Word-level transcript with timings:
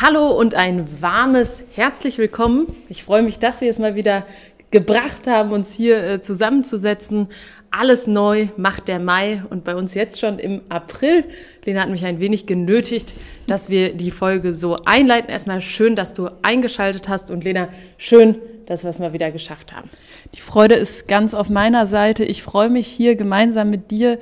Hallo 0.00 0.30
und 0.30 0.54
ein 0.54 1.02
warmes 1.02 1.64
herzlich 1.74 2.18
willkommen. 2.18 2.72
Ich 2.88 3.02
freue 3.02 3.24
mich, 3.24 3.40
dass 3.40 3.60
wir 3.60 3.68
es 3.68 3.80
mal 3.80 3.96
wieder 3.96 4.24
gebracht 4.70 5.26
haben, 5.26 5.50
uns 5.50 5.72
hier 5.72 6.00
äh, 6.04 6.22
zusammenzusetzen. 6.22 7.26
Alles 7.72 8.06
neu 8.06 8.46
macht 8.56 8.86
der 8.86 9.00
Mai 9.00 9.42
und 9.50 9.64
bei 9.64 9.74
uns 9.74 9.94
jetzt 9.94 10.20
schon 10.20 10.38
im 10.38 10.60
April. 10.68 11.24
Lena 11.64 11.80
hat 11.80 11.88
mich 11.88 12.04
ein 12.04 12.20
wenig 12.20 12.46
genötigt, 12.46 13.12
dass 13.48 13.70
wir 13.70 13.92
die 13.92 14.12
Folge 14.12 14.54
so 14.54 14.76
einleiten. 14.84 15.30
Erstmal 15.30 15.60
schön, 15.60 15.96
dass 15.96 16.14
du 16.14 16.30
eingeschaltet 16.42 17.08
hast 17.08 17.28
und 17.32 17.42
Lena, 17.42 17.68
schön, 17.96 18.36
dass 18.66 18.84
wir 18.84 18.90
es 18.90 19.00
mal 19.00 19.12
wieder 19.12 19.32
geschafft 19.32 19.74
haben. 19.74 19.90
Die 20.36 20.40
Freude 20.40 20.76
ist 20.76 21.08
ganz 21.08 21.34
auf 21.34 21.48
meiner 21.48 21.88
Seite. 21.88 22.22
Ich 22.24 22.44
freue 22.44 22.70
mich 22.70 22.86
hier 22.86 23.16
gemeinsam 23.16 23.68
mit 23.68 23.90
dir 23.90 24.20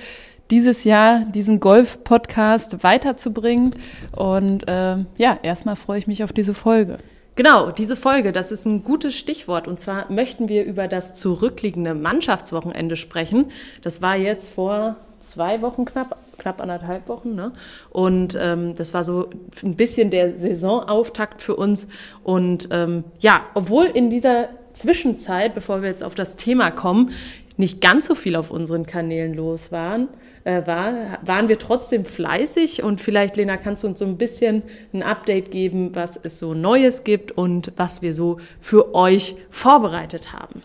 dieses 0.50 0.84
Jahr 0.84 1.24
diesen 1.26 1.60
Golf-Podcast 1.60 2.82
weiterzubringen. 2.82 3.74
Und 4.12 4.68
äh, 4.68 4.98
ja, 5.18 5.38
erstmal 5.42 5.76
freue 5.76 5.98
ich 5.98 6.06
mich 6.06 6.22
auf 6.24 6.32
diese 6.32 6.54
Folge. 6.54 6.98
Genau, 7.36 7.70
diese 7.70 7.96
Folge, 7.96 8.32
das 8.32 8.50
ist 8.50 8.64
ein 8.64 8.82
gutes 8.82 9.14
Stichwort. 9.14 9.68
Und 9.68 9.78
zwar 9.78 10.10
möchten 10.10 10.48
wir 10.48 10.64
über 10.64 10.88
das 10.88 11.14
zurückliegende 11.14 11.94
Mannschaftswochenende 11.94 12.96
sprechen. 12.96 13.46
Das 13.82 14.00
war 14.00 14.16
jetzt 14.16 14.48
vor 14.48 14.96
zwei 15.20 15.60
Wochen 15.60 15.84
knapp, 15.84 16.16
knapp 16.38 16.62
anderthalb 16.62 17.08
Wochen. 17.08 17.34
Ne? 17.34 17.52
Und 17.90 18.38
ähm, 18.40 18.74
das 18.74 18.94
war 18.94 19.04
so 19.04 19.28
ein 19.62 19.76
bisschen 19.76 20.10
der 20.10 20.34
Saisonauftakt 20.38 21.42
für 21.42 21.56
uns. 21.56 21.88
Und 22.22 22.68
ähm, 22.70 23.04
ja, 23.18 23.42
obwohl 23.52 23.84
in 23.84 24.08
dieser 24.08 24.48
Zwischenzeit, 24.72 25.54
bevor 25.54 25.82
wir 25.82 25.90
jetzt 25.90 26.04
auf 26.04 26.14
das 26.14 26.36
Thema 26.36 26.70
kommen, 26.70 27.10
nicht 27.56 27.80
ganz 27.80 28.06
so 28.06 28.14
viel 28.14 28.36
auf 28.36 28.50
unseren 28.50 28.86
Kanälen 28.86 29.34
los 29.34 29.72
waren, 29.72 30.08
äh, 30.44 30.66
war, 30.66 31.18
waren 31.22 31.48
wir 31.48 31.58
trotzdem 31.58 32.04
fleißig. 32.04 32.82
Und 32.82 33.00
vielleicht, 33.00 33.36
Lena, 33.36 33.56
kannst 33.56 33.82
du 33.82 33.88
uns 33.88 33.98
so 33.98 34.04
ein 34.04 34.18
bisschen 34.18 34.62
ein 34.92 35.02
Update 35.02 35.50
geben, 35.50 35.94
was 35.94 36.18
es 36.22 36.38
so 36.38 36.54
Neues 36.54 37.04
gibt 37.04 37.32
und 37.32 37.72
was 37.76 38.02
wir 38.02 38.12
so 38.12 38.38
für 38.60 38.94
euch 38.94 39.36
vorbereitet 39.50 40.32
haben. 40.32 40.62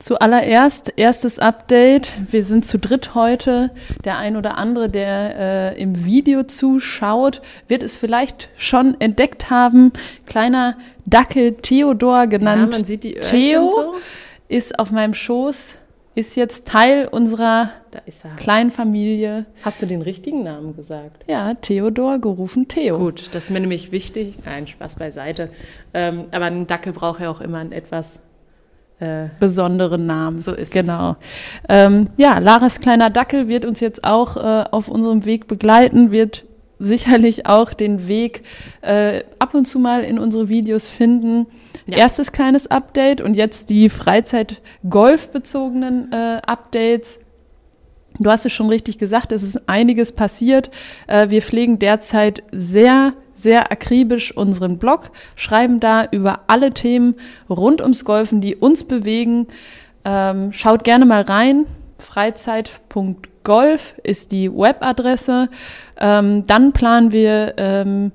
Zuallererst, 0.00 0.94
erstes 0.96 1.38
Update. 1.38 2.10
Wir 2.32 2.42
sind 2.42 2.64
zu 2.64 2.78
dritt 2.78 3.14
heute. 3.14 3.70
Der 4.04 4.16
ein 4.16 4.38
oder 4.38 4.56
andere, 4.56 4.88
der 4.88 5.74
äh, 5.76 5.80
im 5.80 6.06
Video 6.06 6.42
zuschaut, 6.42 7.42
wird 7.68 7.82
es 7.82 7.98
vielleicht 7.98 8.48
schon 8.56 8.98
entdeckt 8.98 9.50
haben. 9.50 9.92
Kleiner 10.24 10.78
Dackel 11.04 11.52
Theodor, 11.52 12.28
genannt 12.28 12.72
ja, 12.72 12.78
man 12.78 12.84
sieht 12.84 13.04
die 13.04 13.12
Theo, 13.12 13.68
so. 13.68 13.94
ist 14.48 14.78
auf 14.78 14.90
meinem 14.90 15.12
Schoß 15.12 15.76
ist 16.20 16.36
jetzt 16.36 16.68
Teil 16.68 17.08
unserer 17.10 17.70
kleinen 18.36 18.70
Familie. 18.70 19.46
Hast 19.62 19.82
du 19.82 19.86
den 19.86 20.02
richtigen 20.02 20.44
Namen 20.44 20.76
gesagt? 20.76 21.24
Ja, 21.26 21.54
Theodor, 21.54 22.18
gerufen 22.18 22.68
Theo. 22.68 22.98
Gut, 22.98 23.34
das 23.34 23.44
ist 23.44 23.50
mir 23.50 23.60
nämlich 23.60 23.90
wichtig. 23.90 24.38
Nein, 24.44 24.66
Spaß 24.66 24.96
beiseite. 24.96 25.50
Ähm, 25.94 26.26
aber 26.30 26.44
ein 26.44 26.66
Dackel 26.66 26.92
braucht 26.92 27.20
ja 27.20 27.30
auch 27.30 27.40
immer 27.40 27.58
einen 27.58 27.72
etwas 27.72 28.20
äh, 29.00 29.28
besonderen 29.40 30.06
Namen. 30.06 30.38
So 30.38 30.52
ist 30.52 30.72
genau. 30.72 31.12
es. 31.12 31.16
Genau. 31.66 31.86
Ähm, 31.86 32.08
ja, 32.16 32.38
Laras 32.38 32.80
kleiner 32.80 33.10
Dackel 33.10 33.48
wird 33.48 33.64
uns 33.64 33.80
jetzt 33.80 34.04
auch 34.04 34.36
äh, 34.36 34.64
auf 34.70 34.88
unserem 34.88 35.24
Weg 35.24 35.48
begleiten, 35.48 36.10
wird 36.10 36.44
sicherlich 36.78 37.46
auch 37.46 37.72
den 37.72 38.08
Weg 38.08 38.42
äh, 38.82 39.22
ab 39.38 39.54
und 39.54 39.66
zu 39.66 39.78
mal 39.78 40.02
in 40.04 40.18
unsere 40.18 40.48
Videos 40.48 40.88
finden. 40.88 41.46
Ja. 41.90 41.98
Erstes 41.98 42.32
kleines 42.32 42.68
Update 42.68 43.20
und 43.20 43.34
jetzt 43.34 43.68
die 43.70 43.88
Freizeit-Golf-bezogenen 43.88 46.12
äh, 46.12 46.40
Updates. 46.46 47.18
Du 48.18 48.30
hast 48.30 48.46
es 48.46 48.52
schon 48.52 48.68
richtig 48.68 48.98
gesagt, 48.98 49.32
es 49.32 49.42
ist 49.42 49.68
einiges 49.68 50.12
passiert. 50.12 50.70
Äh, 51.06 51.30
wir 51.30 51.42
pflegen 51.42 51.78
derzeit 51.78 52.42
sehr, 52.52 53.14
sehr 53.34 53.72
akribisch 53.72 54.36
unseren 54.36 54.78
Blog, 54.78 55.10
schreiben 55.36 55.80
da 55.80 56.06
über 56.10 56.40
alle 56.46 56.72
Themen 56.72 57.16
rund 57.48 57.80
ums 57.80 58.04
Golfen, 58.04 58.40
die 58.40 58.56
uns 58.56 58.84
bewegen. 58.84 59.46
Ähm, 60.04 60.52
schaut 60.52 60.84
gerne 60.84 61.06
mal 61.06 61.22
rein. 61.22 61.66
Freizeit.golf 61.98 63.94
ist 64.02 64.32
die 64.32 64.52
Webadresse. 64.52 65.48
Ähm, 65.98 66.46
dann 66.46 66.72
planen 66.72 67.12
wir 67.12 67.54
ähm, 67.56 68.12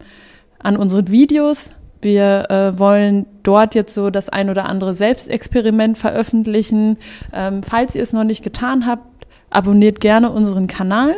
an 0.60 0.78
unseren 0.78 1.10
Videos 1.10 1.72
wir 2.06 2.50
äh, 2.50 2.80
wollen 2.80 3.26
dort 3.44 3.76
jetzt 3.76 3.94
so 3.94 4.10
das 4.10 4.30
ein 4.30 4.50
oder 4.50 4.66
andere 4.66 4.94
Selbstexperiment 4.94 5.98
veröffentlichen. 5.98 6.98
Ähm, 7.34 7.62
falls 7.62 7.96
ihr 7.96 8.04
es 8.04 8.14
noch 8.14 8.24
nicht 8.24 8.44
getan 8.44 8.86
habt, 8.86 9.04
abonniert 9.50 10.00
gerne 10.00 10.32
unseren 10.32 10.68
Kanal. 10.68 11.18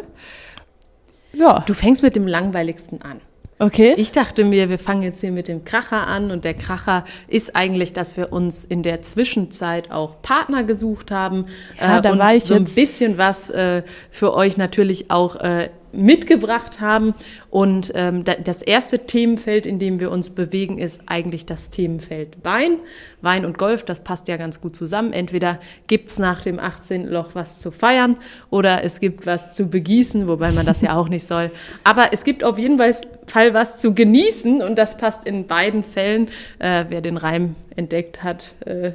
Ja. 1.34 1.64
Du 1.68 1.76
fängst 1.76 2.02
mit 2.02 2.16
dem 2.16 2.26
langweiligsten 2.26 3.04
an. 3.04 3.22
Okay. 3.60 3.96
Ich 3.98 4.12
dachte 4.12 4.44
mir, 4.44 4.70
wir 4.70 4.78
fangen 4.78 5.02
jetzt 5.02 5.22
hier 5.22 5.32
mit 5.32 5.48
dem 5.48 5.66
Kracher 5.66 6.06
an 6.06 6.30
und 6.30 6.46
der 6.46 6.54
Kracher 6.54 7.06
ist 7.28 7.56
eigentlich, 7.56 7.92
dass 7.92 8.16
wir 8.16 8.32
uns 8.32 8.64
in 8.64 8.84
der 8.84 9.02
Zwischenzeit 9.02 9.90
auch 9.90 10.22
Partner 10.22 10.64
gesucht 10.64 11.10
haben 11.10 11.48
ja, 11.80 11.98
äh, 11.98 12.02
da 12.04 12.12
und 12.12 12.20
war 12.20 12.36
ich 12.36 12.44
so 12.44 12.54
jetzt 12.54 12.78
ein 12.78 12.82
bisschen 12.82 13.18
was 13.18 13.50
äh, 13.50 13.82
für 14.12 14.36
euch 14.36 14.58
natürlich 14.58 15.10
auch 15.10 15.38
äh, 15.38 15.70
mitgebracht 15.98 16.80
haben. 16.80 17.14
Und 17.50 17.92
ähm, 17.96 18.24
das 18.24 18.62
erste 18.62 19.00
Themenfeld, 19.00 19.66
in 19.66 19.80
dem 19.80 20.00
wir 20.00 20.12
uns 20.12 20.30
bewegen, 20.30 20.78
ist 20.78 21.02
eigentlich 21.08 21.46
das 21.46 21.70
Themenfeld 21.70 22.38
Wein. 22.44 22.78
Wein 23.22 23.46
und 23.46 23.58
Golf, 23.58 23.84
das 23.84 24.04
passt 24.04 24.28
ja 24.28 24.38
ganz 24.38 24.62
gut 24.62 24.76
zusammen. 24.76 25.12
Entweder 25.12 25.60
gibt's 25.88 26.20
nach 26.20 26.42
dem 26.42 26.60
18. 26.60 27.08
Loch 27.08 27.32
was 27.34 27.60
zu 27.60 27.72
feiern 27.72 28.18
oder 28.50 28.84
es 28.84 29.00
gibt 29.00 29.26
was 29.26 29.56
zu 29.56 29.68
begießen, 29.68 30.28
wobei 30.28 30.52
man 30.52 30.66
das 30.66 30.82
ja 30.82 30.96
auch 30.96 31.10
nicht 31.10 31.26
soll. 31.26 31.52
Aber 31.84 32.10
es 32.14 32.24
gibt 32.24 32.44
auf 32.44 32.60
jeden 32.60 32.78
Fall 32.78 33.54
was 33.54 33.82
zu 33.82 33.94
genießen 33.94 34.62
und 34.62 34.78
das 34.78 34.98
passt 34.98 35.28
in 35.28 35.48
beiden 35.48 35.84
Fällen. 35.84 36.30
Äh, 36.60 36.86
wer 36.90 37.02
den 37.02 37.18
Reim 37.18 37.56
entdeckt 37.76 38.24
hat, 38.24 38.46
äh, 38.66 38.92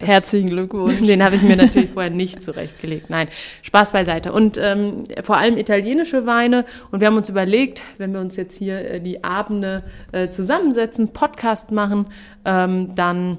Herzlichen 0.00 0.48
Glückwunsch. 0.48 1.00
Den 1.06 1.22
habe 1.22 1.36
ich 1.36 1.42
mir 1.42 1.56
natürlich 1.56 1.90
vorher 1.90 2.10
nicht 2.10 2.42
zurechtgelegt. 2.42 3.10
Nein, 3.10 3.28
Spaß 3.62 3.92
beiseite. 3.92 4.32
Und 4.32 4.58
ähm, 4.58 5.04
vor 5.22 5.36
allem 5.36 5.58
italienische 5.58 6.26
Weine. 6.26 6.64
Und 6.90 7.00
wir 7.00 7.06
haben 7.06 7.16
uns 7.16 7.28
überlegt, 7.28 7.82
wenn 7.98 8.12
wir 8.12 8.20
uns 8.20 8.36
jetzt 8.36 8.56
hier 8.56 8.78
äh, 8.80 9.00
die 9.00 9.22
Abende 9.22 9.84
äh, 10.12 10.28
zusammensetzen, 10.28 11.12
Podcast 11.12 11.70
machen, 11.70 12.06
ähm, 12.46 12.94
dann 12.94 13.36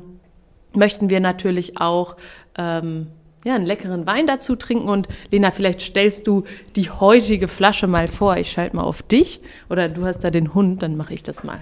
möchten 0.75 1.09
wir 1.09 1.19
natürlich 1.19 1.81
auch 1.81 2.15
ähm, 2.57 3.07
ja, 3.43 3.55
einen 3.55 3.65
leckeren 3.65 4.05
Wein 4.05 4.27
dazu 4.27 4.55
trinken. 4.55 4.87
Und 4.87 5.07
Lena, 5.31 5.49
vielleicht 5.49 5.81
stellst 5.81 6.27
du 6.27 6.43
die 6.75 6.91
heutige 6.91 7.47
Flasche 7.47 7.87
mal 7.87 8.07
vor. 8.07 8.37
Ich 8.37 8.51
schalte 8.51 8.75
mal 8.75 8.83
auf 8.83 9.01
dich 9.01 9.41
oder 9.69 9.89
du 9.89 10.05
hast 10.05 10.19
da 10.19 10.29
den 10.29 10.53
Hund, 10.53 10.83
dann 10.83 10.95
mache 10.95 11.15
ich 11.15 11.23
das 11.23 11.43
mal. 11.43 11.61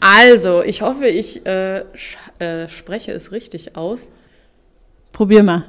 Also, 0.00 0.62
ich 0.62 0.80
hoffe, 0.80 1.06
ich 1.06 1.44
äh, 1.44 1.84
äh, 2.38 2.68
spreche 2.68 3.12
es 3.12 3.32
richtig 3.32 3.76
aus. 3.76 4.08
Probier 5.12 5.42
mal. 5.42 5.64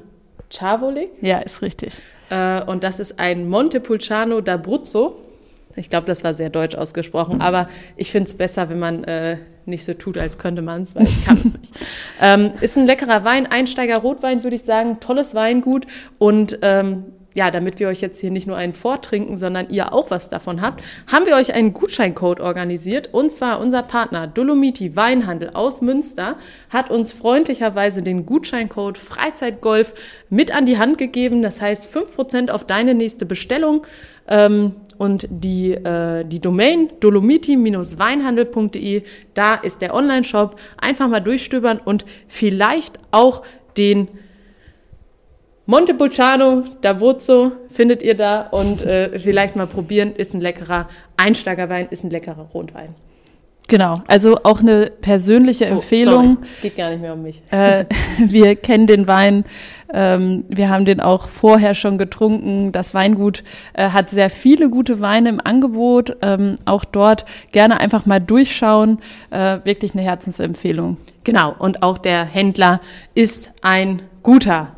Chavolik? 0.50 1.12
Ja, 1.22 1.40
ist 1.40 1.62
richtig. 1.62 2.02
Äh, 2.29 2.63
und 2.63 2.84
das 2.84 3.00
ist 3.00 3.19
ein 3.19 3.50
Montepulciano 3.50 4.40
d'Abruzzo. 4.40 5.13
Ich 5.75 5.90
glaube, 5.90 6.06
das 6.06 6.24
war 6.24 6.34
sehr 6.34 6.50
deutsch 6.50 6.75
ausgesprochen, 6.75 7.41
aber 7.41 7.69
ich 7.96 8.12
finde 8.12 8.30
es 8.30 8.35
besser, 8.35 8.69
wenn 8.69 8.80
man 8.80 9.06
äh, 9.06 9.38
nicht 9.66 9.85
so 9.85 9.94
tut, 9.94 10.18
als 10.18 10.38
könnte 10.38 10.62
man 10.62 10.84
es, 10.84 10.96
weil 10.96 11.03
ich 11.03 11.25
kann 11.25 11.38
es 11.38 11.53
nicht. 11.53 11.74
Ähm, 12.24 12.51
ist 12.62 12.78
ein 12.78 12.85
leckerer 12.85 13.24
Wein, 13.24 13.47
Einsteiger 13.47 13.97
Rotwein, 13.97 14.44
würde 14.44 14.56
ich 14.56 14.62
sagen, 14.62 15.00
tolles 15.00 15.34
Weingut 15.34 15.88
und 16.19 16.59
ähm, 16.62 17.06
ja, 17.34 17.50
damit 17.50 17.80
wir 17.80 17.88
euch 17.88 18.02
jetzt 18.02 18.19
hier 18.19 18.31
nicht 18.31 18.46
nur 18.46 18.58
einen 18.58 18.74
vortrinken, 18.74 19.38
sondern 19.38 19.69
ihr 19.69 19.94
auch 19.94 20.12
was 20.12 20.28
davon 20.28 20.62
habt, 20.62 20.84
haben 21.12 21.25
wir 21.25 21.36
euch 21.36 21.53
einen 21.53 21.74
Gutscheincode 21.74 22.42
organisiert. 22.42 23.14
Und 23.14 23.31
zwar 23.31 23.62
unser 23.62 23.84
Partner 23.84 24.28
Dolomiti 24.28 24.96
Weinhandel 24.96 25.52
aus 25.53 25.81
Münster 25.81 26.36
hat 26.69 26.92
uns 26.92 27.14
freundlicherweise 27.14 28.02
den 28.02 28.25
Gutscheincode 28.25 28.97
Freizeitgolf 28.97 29.94
mit 30.30 30.53
an 30.53 30.66
die 30.66 30.78
Hand 30.78 30.97
gegeben. 30.97 31.42
Das 31.42 31.62
heißt 31.62 31.86
5% 31.86 32.50
auf 32.50 32.66
deine 32.66 32.96
nächste 32.96 33.25
Bestellung. 33.25 33.88
Ähm, 34.28 34.75
und 34.98 35.28
die, 35.30 35.72
äh, 35.72 36.25
die 36.25 36.40
Domain 36.40 36.90
dolomiti-weinhandel.de, 37.00 39.03
da 39.33 39.56
ist 39.56 39.81
der 39.81 39.95
Online-Shop. 39.95 40.57
Einfach 40.80 41.07
mal 41.07 41.22
durchstöbern 41.22 41.80
und 41.83 42.06
vielleicht 42.28 43.00
auch 43.12 43.42
den 43.78 44.10
Montepulciano 45.66 46.63
d'Abruzzo 46.81 47.52
findet 47.69 48.02
ihr 48.02 48.16
da 48.16 48.42
und 48.42 48.84
äh, 48.84 49.19
vielleicht 49.19 49.56
mal 49.56 49.68
probieren. 49.68 50.13
Ist 50.16 50.34
ein 50.34 50.42
leckerer 50.42 50.88
Einsteigerwein, 51.18 51.88
ist 51.90 52.04
ein 52.04 52.10
leckerer 52.10 52.48
Rotwein. 52.54 52.96
Genau, 53.68 54.02
also 54.08 54.38
auch 54.44 54.60
eine 54.60 54.92
persönliche 55.02 55.66
oh, 55.66 55.75
Empfehlung. 55.75 56.40
Sorry. 56.42 56.48
Geht 56.62 56.75
gar 56.75 56.90
nicht 56.90 57.00
mehr 57.00 57.13
um 57.13 57.22
mich. 57.22 57.42
Äh, 57.52 57.86
wir 58.18 58.58
kennen 58.58 58.86
den 58.86 59.08
Wein, 59.08 59.46
ähm, 59.94 60.44
wir 60.50 60.69
haben 60.69 60.84
den 60.84 61.00
auch 61.00 61.30
vorher 61.30 61.74
schon 61.74 61.98
getrunken. 61.98 62.74
Das 62.74 62.94
Weingut 62.94 63.44
äh, 63.74 63.90
hat 63.90 64.10
sehr 64.10 64.30
viele 64.30 64.69
gute 64.69 65.00
Weine 65.00 65.30
im 65.30 65.40
Angebot. 65.42 66.18
Ähm, 66.22 66.57
auch 66.66 66.84
dort 66.84 67.24
gerne 67.54 67.80
einfach 67.80 68.06
mal 68.06 68.19
durchschauen. 68.19 69.00
Äh, 69.30 69.60
wirklich 69.64 69.94
eine 69.94 70.02
Herzensempfehlung. 70.02 70.98
Genau, 71.24 71.56
und 71.57 71.81
auch 71.81 71.98
der 71.98 72.25
Händler 72.25 72.81
ist 73.14 73.52
ein 73.62 74.02
guter 74.22 74.75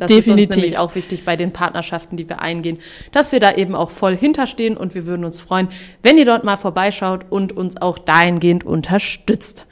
Das 0.00 0.08
Definitiv. 0.08 0.42
ist 0.44 0.48
uns 0.50 0.56
nämlich 0.56 0.78
auch 0.78 0.94
wichtig 0.94 1.24
bei 1.24 1.36
den 1.36 1.52
Partnerschaften, 1.52 2.16
die 2.16 2.28
wir 2.28 2.40
eingehen, 2.40 2.78
dass 3.12 3.32
wir 3.32 3.40
da 3.40 3.52
eben 3.54 3.74
auch 3.74 3.90
voll 3.90 4.16
hinterstehen 4.16 4.76
und 4.76 4.94
wir 4.94 5.06
würden 5.06 5.24
uns 5.24 5.40
freuen, 5.40 5.68
wenn 6.02 6.18
ihr 6.18 6.24
dort 6.24 6.42
mal 6.44 6.56
vorbeischaut 6.56 7.26
und 7.30 7.56
uns 7.56 7.76
auch 7.80 7.98
dahingehend 7.98 8.64
unterstützt. 8.64 9.66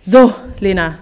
So, 0.00 0.32
Lena, 0.60 0.98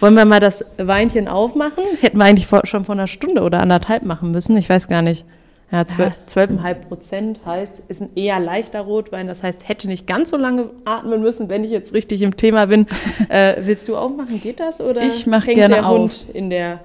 wollen 0.00 0.14
wir 0.14 0.24
mal 0.24 0.40
das 0.40 0.64
Weinchen 0.76 1.28
aufmachen? 1.28 1.84
Hätten 2.00 2.18
wir 2.18 2.24
eigentlich 2.24 2.46
vor, 2.46 2.60
schon 2.64 2.84
vor 2.84 2.94
einer 2.94 3.06
Stunde 3.06 3.42
oder 3.42 3.60
anderthalb 3.60 4.04
machen 4.04 4.30
müssen. 4.30 4.56
Ich 4.56 4.68
weiß 4.68 4.88
gar 4.88 5.02
nicht. 5.02 5.24
Ja, 5.70 5.82
zwölf- 5.86 6.14
12,5 6.26 6.74
Prozent 6.88 7.40
heißt, 7.44 7.82
ist 7.88 8.00
ein 8.00 8.08
eher 8.16 8.40
leichter 8.40 8.80
Rotwein. 8.80 9.26
Das 9.26 9.42
heißt, 9.42 9.68
hätte 9.68 9.86
nicht 9.86 10.06
ganz 10.06 10.30
so 10.30 10.38
lange 10.38 10.70
atmen 10.86 11.20
müssen, 11.20 11.50
wenn 11.50 11.62
ich 11.62 11.70
jetzt 11.70 11.92
richtig 11.92 12.22
im 12.22 12.36
Thema 12.38 12.66
bin. 12.66 12.86
äh, 13.28 13.56
willst 13.60 13.86
du 13.86 13.94
aufmachen? 13.96 14.40
Geht 14.40 14.60
das? 14.60 14.80
Oder 14.80 15.02
Ich 15.02 15.26
mach 15.26 15.46
hängt 15.46 15.56
gerne 15.58 15.74
der 15.74 15.86
auf. 15.88 15.98
Hund 15.98 16.26
in 16.32 16.48
der, 16.48 16.80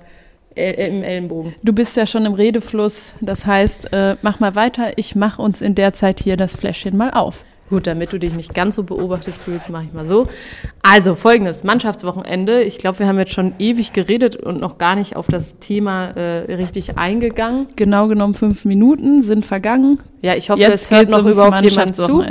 im 0.56 1.04
Ellenbogen? 1.04 1.56
Du 1.64 1.74
bist 1.74 1.96
ja 1.96 2.06
schon 2.06 2.26
im 2.26 2.34
Redefluss, 2.34 3.12
das 3.22 3.46
heißt, 3.46 3.94
äh, 3.94 4.16
mach 4.22 4.40
mal 4.40 4.56
weiter. 4.56 4.98
Ich 4.98 5.16
mache 5.16 5.42
uns 5.42 5.62
in 5.62 5.76
der 5.76 5.94
Zeit 5.94 6.20
hier 6.20 6.38
das 6.38 6.56
Fläschchen 6.56 6.96
mal 6.98 7.12
auf. 7.12 7.44
Gut, 7.70 7.88
damit 7.88 8.14
du 8.14 8.20
dich 8.20 8.36
nicht 8.36 8.54
ganz 8.54 8.76
so 8.76 8.84
beobachtet 8.84 9.34
fühlst, 9.36 9.70
mache 9.70 9.86
ich 9.86 9.94
mal 9.94 10.06
so. 10.06 10.28
Also 10.82 11.16
folgendes, 11.16 11.64
Mannschaftswochenende. 11.64 12.62
Ich 12.62 12.78
glaube, 12.78 13.00
wir 13.00 13.08
haben 13.08 13.18
jetzt 13.18 13.32
schon 13.32 13.54
ewig 13.58 13.94
geredet 13.94 14.36
und 14.36 14.60
noch 14.60 14.78
gar 14.78 14.96
nicht 14.96 15.16
auf 15.16 15.28
das 15.28 15.60
Thema 15.60 16.10
äh, 16.10 16.54
richtig 16.54 16.98
eingegangen. 16.98 17.68
Genau 17.76 18.08
genommen 18.08 18.34
fünf 18.34 18.66
Minuten 18.66 19.22
sind 19.22 19.46
vergangen. 19.46 20.00
Ja, 20.24 20.36
ich 20.36 20.50
hoffe, 20.50 20.62
Jetzt 20.62 20.84
es 20.84 20.92
hört 20.92 21.10
noch 21.10 21.26
überhaupt 21.26 21.62
jemand 21.64 21.98
zu. 21.98 22.24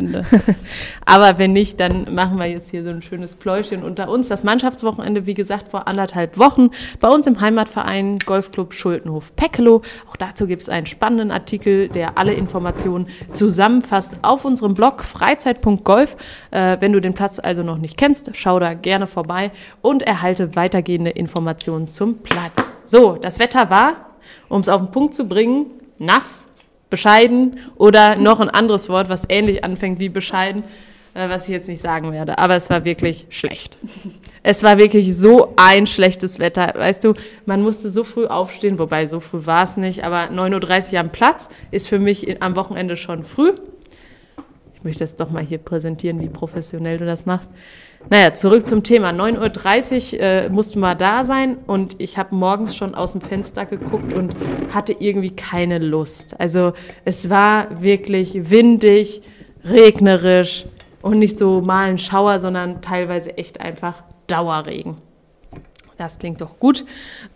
Aber 1.04 1.38
wenn 1.38 1.52
nicht, 1.52 1.78
dann 1.78 2.14
machen 2.14 2.38
wir 2.38 2.46
jetzt 2.46 2.70
hier 2.70 2.84
so 2.84 2.88
ein 2.88 3.02
schönes 3.02 3.34
Pläuschen 3.34 3.82
unter 3.82 4.08
uns. 4.08 4.28
Das 4.28 4.44
Mannschaftswochenende, 4.44 5.26
wie 5.26 5.34
gesagt, 5.34 5.68
vor 5.68 5.86
anderthalb 5.86 6.38
Wochen 6.38 6.70
bei 7.00 7.08
uns 7.08 7.26
im 7.26 7.38
Heimatverein 7.38 8.16
Golfclub 8.24 8.72
Schultenhof 8.72 9.36
Peckelow. 9.36 9.82
Auch 10.08 10.16
dazu 10.16 10.46
gibt 10.46 10.62
es 10.62 10.70
einen 10.70 10.86
spannenden 10.86 11.30
Artikel, 11.30 11.88
der 11.88 12.16
alle 12.16 12.32
Informationen 12.32 13.08
zusammenfasst 13.32 14.14
auf 14.22 14.46
unserem 14.46 14.72
Blog 14.72 15.04
freizeit.golf. 15.32 16.16
Äh, 16.50 16.76
wenn 16.80 16.92
du 16.92 17.00
den 17.00 17.14
Platz 17.14 17.38
also 17.38 17.62
noch 17.62 17.78
nicht 17.78 17.96
kennst, 17.96 18.30
schau 18.34 18.58
da 18.58 18.74
gerne 18.74 19.06
vorbei 19.06 19.50
und 19.80 20.02
erhalte 20.02 20.54
weitergehende 20.56 21.10
Informationen 21.10 21.88
zum 21.88 22.18
Platz. 22.18 22.70
So, 22.86 23.16
das 23.16 23.38
Wetter 23.38 23.70
war, 23.70 23.94
um 24.48 24.60
es 24.60 24.68
auf 24.68 24.80
den 24.80 24.90
Punkt 24.90 25.14
zu 25.14 25.26
bringen, 25.26 25.66
nass, 25.98 26.46
bescheiden 26.90 27.58
oder 27.76 28.16
noch 28.16 28.40
ein 28.40 28.50
anderes 28.50 28.88
Wort, 28.88 29.08
was 29.08 29.24
ähnlich 29.28 29.64
anfängt 29.64 29.98
wie 29.98 30.10
bescheiden, 30.10 30.64
äh, 31.14 31.28
was 31.30 31.44
ich 31.44 31.54
jetzt 31.54 31.68
nicht 31.68 31.80
sagen 31.80 32.12
werde. 32.12 32.36
Aber 32.38 32.54
es 32.54 32.68
war 32.68 32.84
wirklich 32.84 33.26
schlecht. 33.30 33.78
Es 34.44 34.64
war 34.64 34.76
wirklich 34.76 35.16
so 35.16 35.52
ein 35.54 35.86
schlechtes 35.86 36.40
Wetter. 36.40 36.74
Weißt 36.76 37.04
du, 37.04 37.14
man 37.46 37.62
musste 37.62 37.90
so 37.90 38.02
früh 38.02 38.26
aufstehen, 38.26 38.80
wobei 38.80 39.06
so 39.06 39.20
früh 39.20 39.46
war 39.46 39.62
es 39.62 39.76
nicht, 39.76 40.02
aber 40.02 40.32
9.30 40.34 40.94
Uhr 40.94 40.98
am 40.98 41.10
Platz 41.10 41.48
ist 41.70 41.86
für 41.86 42.00
mich 42.00 42.42
am 42.42 42.56
Wochenende 42.56 42.96
schon 42.96 43.22
früh. 43.22 43.52
Ich 44.82 44.84
möchte 44.84 45.04
das 45.04 45.14
doch 45.14 45.30
mal 45.30 45.44
hier 45.44 45.58
präsentieren, 45.58 46.20
wie 46.20 46.28
professionell 46.28 46.98
du 46.98 47.06
das 47.06 47.24
machst. 47.24 47.48
Naja, 48.10 48.34
zurück 48.34 48.66
zum 48.66 48.82
Thema. 48.82 49.10
9.30 49.10 50.14
Uhr 50.14 50.20
äh, 50.20 50.48
mussten 50.48 50.80
wir 50.80 50.96
da 50.96 51.22
sein 51.22 51.56
und 51.68 51.94
ich 52.02 52.18
habe 52.18 52.34
morgens 52.34 52.74
schon 52.74 52.96
aus 52.96 53.12
dem 53.12 53.20
Fenster 53.20 53.64
geguckt 53.64 54.12
und 54.12 54.34
hatte 54.74 54.96
irgendwie 54.98 55.30
keine 55.30 55.78
Lust. 55.78 56.34
Also 56.40 56.72
es 57.04 57.30
war 57.30 57.80
wirklich 57.80 58.50
windig, 58.50 59.22
regnerisch 59.64 60.66
und 61.00 61.20
nicht 61.20 61.38
so 61.38 61.60
mal 61.60 61.88
ein 61.88 61.98
Schauer, 61.98 62.40
sondern 62.40 62.82
teilweise 62.82 63.38
echt 63.38 63.60
einfach 63.60 64.02
Dauerregen. 64.26 64.96
Das 65.96 66.18
klingt 66.18 66.40
doch 66.40 66.58
gut. 66.58 66.84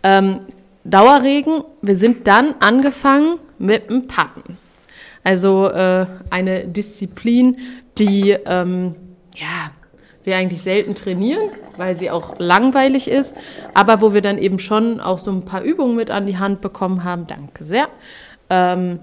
Ähm, 0.03 0.41
Dauerregen, 0.83 1.63
wir 1.81 1.95
sind 1.95 2.27
dann 2.27 2.55
angefangen 2.59 3.39
mit 3.57 3.89
dem 3.89 4.07
Patten. 4.07 4.57
Also 5.23 5.67
äh, 5.67 6.05
eine 6.29 6.67
Disziplin, 6.67 7.57
die 7.97 8.31
ähm, 8.45 8.95
ja, 9.35 9.71
wir 10.23 10.35
eigentlich 10.35 10.61
selten 10.61 10.93
trainieren, 10.93 11.49
weil 11.77 11.95
sie 11.95 12.11
auch 12.11 12.37
langweilig 12.37 13.07
ist, 13.07 13.35
aber 13.73 14.01
wo 14.01 14.13
wir 14.13 14.21
dann 14.21 14.37
eben 14.37 14.59
schon 14.59 14.99
auch 14.99 15.19
so 15.19 15.31
ein 15.31 15.41
paar 15.41 15.61
Übungen 15.61 15.95
mit 15.95 16.11
an 16.11 16.25
die 16.25 16.37
Hand 16.37 16.61
bekommen 16.61 17.03
haben. 17.03 17.27
Danke 17.27 17.63
sehr. 17.63 17.87
Ähm, 18.49 18.99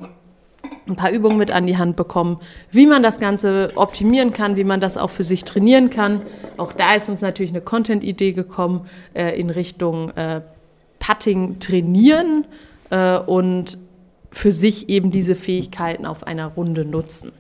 ein 0.86 0.96
paar 0.96 1.10
Übungen 1.10 1.38
mit 1.38 1.50
an 1.50 1.66
die 1.66 1.78
Hand 1.78 1.96
bekommen, 1.96 2.38
wie 2.70 2.86
man 2.86 3.02
das 3.02 3.20
Ganze 3.20 3.72
optimieren 3.74 4.32
kann, 4.32 4.56
wie 4.56 4.64
man 4.64 4.80
das 4.80 4.96
auch 4.96 5.10
für 5.10 5.24
sich 5.24 5.44
trainieren 5.44 5.90
kann. 5.90 6.22
Auch 6.56 6.72
da 6.72 6.94
ist 6.94 7.08
uns 7.08 7.22
natürlich 7.22 7.52
eine 7.52 7.62
Content-Idee 7.62 8.32
gekommen 8.32 8.86
äh, 9.14 9.38
in 9.38 9.50
Richtung 9.50 10.10
äh, 10.16 10.42
Putting 10.98 11.58
trainieren 11.58 12.44
äh, 12.90 13.18
und 13.18 13.78
für 14.34 14.50
sich 14.50 14.88
eben 14.88 15.10
diese 15.10 15.34
Fähigkeiten 15.36 16.04
auf 16.06 16.26
einer 16.26 16.46
Runde 16.48 16.84
nutzen. 16.84 17.32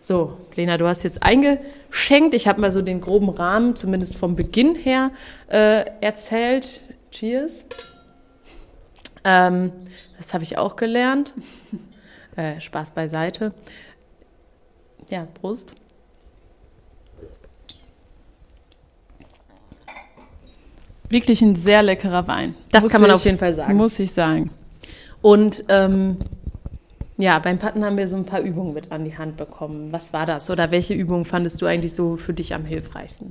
So, 0.00 0.36
Lena, 0.56 0.76
du 0.76 0.88
hast 0.88 1.04
jetzt 1.04 1.22
eingeschenkt. 1.22 2.34
Ich 2.34 2.48
habe 2.48 2.60
mal 2.60 2.72
so 2.72 2.82
den 2.82 3.00
groben 3.00 3.28
Rahmen, 3.28 3.76
zumindest 3.76 4.16
vom 4.16 4.34
Beginn 4.34 4.74
her, 4.74 5.12
äh, 5.48 5.84
erzählt. 6.00 6.80
Cheers. 7.12 7.66
Ähm, 9.24 9.70
das 10.16 10.34
habe 10.34 10.42
ich 10.44 10.58
auch 10.58 10.76
gelernt. 10.76 11.32
Äh, 12.34 12.62
Spaß 12.62 12.92
beiseite. 12.92 13.52
Ja, 15.10 15.26
Prost. 15.34 15.74
Wirklich 21.08 21.42
ein 21.42 21.54
sehr 21.56 21.82
leckerer 21.82 22.26
Wein. 22.26 22.54
Das 22.70 22.84
Muss 22.84 22.92
kann 22.92 23.02
man 23.02 23.10
ich- 23.10 23.16
auf 23.16 23.24
jeden 23.24 23.38
Fall 23.38 23.52
sagen. 23.52 23.76
Muss 23.76 23.98
ich 23.98 24.12
sagen. 24.12 24.50
Und 25.22 25.64
ähm, 25.68 26.18
ja, 27.16 27.38
beim 27.38 27.58
Patten 27.58 27.84
haben 27.84 27.96
wir 27.96 28.08
so 28.08 28.16
ein 28.16 28.26
paar 28.26 28.40
Übungen 28.40 28.74
mit 28.74 28.90
an 28.90 29.04
die 29.04 29.16
Hand 29.16 29.36
bekommen. 29.36 29.92
Was 29.92 30.12
war 30.12 30.26
das? 30.26 30.50
Oder 30.50 30.70
welche 30.70 30.94
Übungen 30.94 31.24
fandest 31.24 31.62
du 31.62 31.66
eigentlich 31.66 31.94
so 31.94 32.16
für 32.16 32.34
dich 32.34 32.54
am 32.54 32.64
hilfreichsten? 32.64 33.30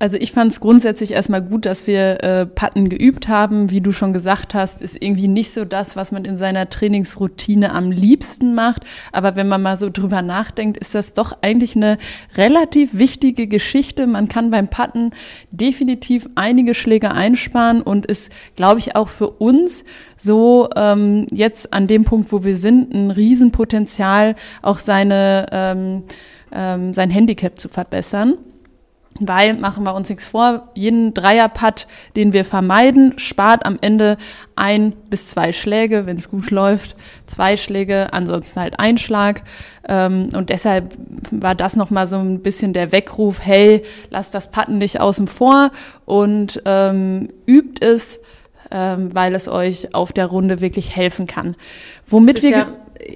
Also 0.00 0.16
ich 0.16 0.32
fand 0.32 0.50
es 0.50 0.60
grundsätzlich 0.60 1.12
erstmal 1.12 1.42
gut, 1.42 1.66
dass 1.66 1.86
wir 1.86 2.24
äh, 2.24 2.46
Patten 2.46 2.88
geübt 2.88 3.28
haben. 3.28 3.70
Wie 3.70 3.82
du 3.82 3.92
schon 3.92 4.14
gesagt 4.14 4.54
hast, 4.54 4.80
ist 4.80 4.96
irgendwie 4.98 5.28
nicht 5.28 5.52
so 5.52 5.66
das, 5.66 5.94
was 5.94 6.10
man 6.10 6.24
in 6.24 6.38
seiner 6.38 6.70
Trainingsroutine 6.70 7.70
am 7.70 7.92
liebsten 7.92 8.54
macht. 8.54 8.84
Aber 9.12 9.36
wenn 9.36 9.46
man 9.46 9.60
mal 9.60 9.76
so 9.76 9.90
drüber 9.90 10.22
nachdenkt, 10.22 10.78
ist 10.78 10.94
das 10.94 11.12
doch 11.12 11.36
eigentlich 11.42 11.76
eine 11.76 11.98
relativ 12.34 12.94
wichtige 12.94 13.46
Geschichte. 13.46 14.06
Man 14.06 14.28
kann 14.28 14.50
beim 14.50 14.68
Patten 14.68 15.10
definitiv 15.50 16.26
einige 16.34 16.72
Schläge 16.72 17.10
einsparen 17.12 17.82
und 17.82 18.06
ist, 18.06 18.32
glaube 18.56 18.78
ich, 18.78 18.96
auch 18.96 19.08
für 19.08 19.28
uns 19.28 19.84
so 20.16 20.70
ähm, 20.76 21.26
jetzt 21.30 21.74
an 21.74 21.86
dem 21.86 22.04
Punkt, 22.04 22.32
wo 22.32 22.42
wir 22.42 22.56
sind, 22.56 22.94
ein 22.94 23.10
Riesenpotenzial, 23.10 24.34
auch 24.62 24.78
seine, 24.78 25.44
ähm, 25.52 26.04
ähm, 26.52 26.94
sein 26.94 27.10
Handicap 27.10 27.60
zu 27.60 27.68
verbessern. 27.68 28.38
Weil, 29.20 29.54
machen 29.54 29.84
wir 29.84 29.94
uns 29.94 30.08
nichts 30.08 30.26
vor, 30.26 30.68
jeden 30.74 31.12
Dreierputt, 31.12 31.86
den 32.16 32.32
wir 32.32 32.44
vermeiden, 32.44 33.18
spart 33.18 33.66
am 33.66 33.76
Ende 33.80 34.16
ein 34.56 34.92
bis 35.10 35.28
zwei 35.28 35.52
Schläge, 35.52 36.06
wenn 36.06 36.16
es 36.16 36.30
gut 36.30 36.50
läuft, 36.50 36.96
zwei 37.26 37.58
Schläge, 37.58 38.12
ansonsten 38.12 38.60
halt 38.60 38.80
ein 38.80 38.96
Schlag. 38.96 39.42
Ähm, 39.86 40.30
und 40.34 40.48
deshalb 40.48 40.96
war 41.30 41.54
das 41.54 41.76
nochmal 41.76 42.06
so 42.06 42.16
ein 42.16 42.40
bisschen 42.40 42.72
der 42.72 42.92
Weckruf, 42.92 43.40
hey, 43.44 43.82
lasst 44.08 44.34
das 44.34 44.50
Putten 44.50 44.78
nicht 44.78 45.00
außen 45.00 45.26
vor. 45.26 45.70
Und 46.06 46.62
ähm, 46.64 47.28
übt 47.46 47.84
es, 47.86 48.20
ähm, 48.70 49.14
weil 49.14 49.34
es 49.34 49.48
euch 49.48 49.94
auf 49.94 50.12
der 50.12 50.26
Runde 50.26 50.60
wirklich 50.60 50.94
helfen 50.96 51.26
kann. 51.26 51.56
Womit 52.06 52.42
wir... 52.42 52.50
ja, 52.50 52.66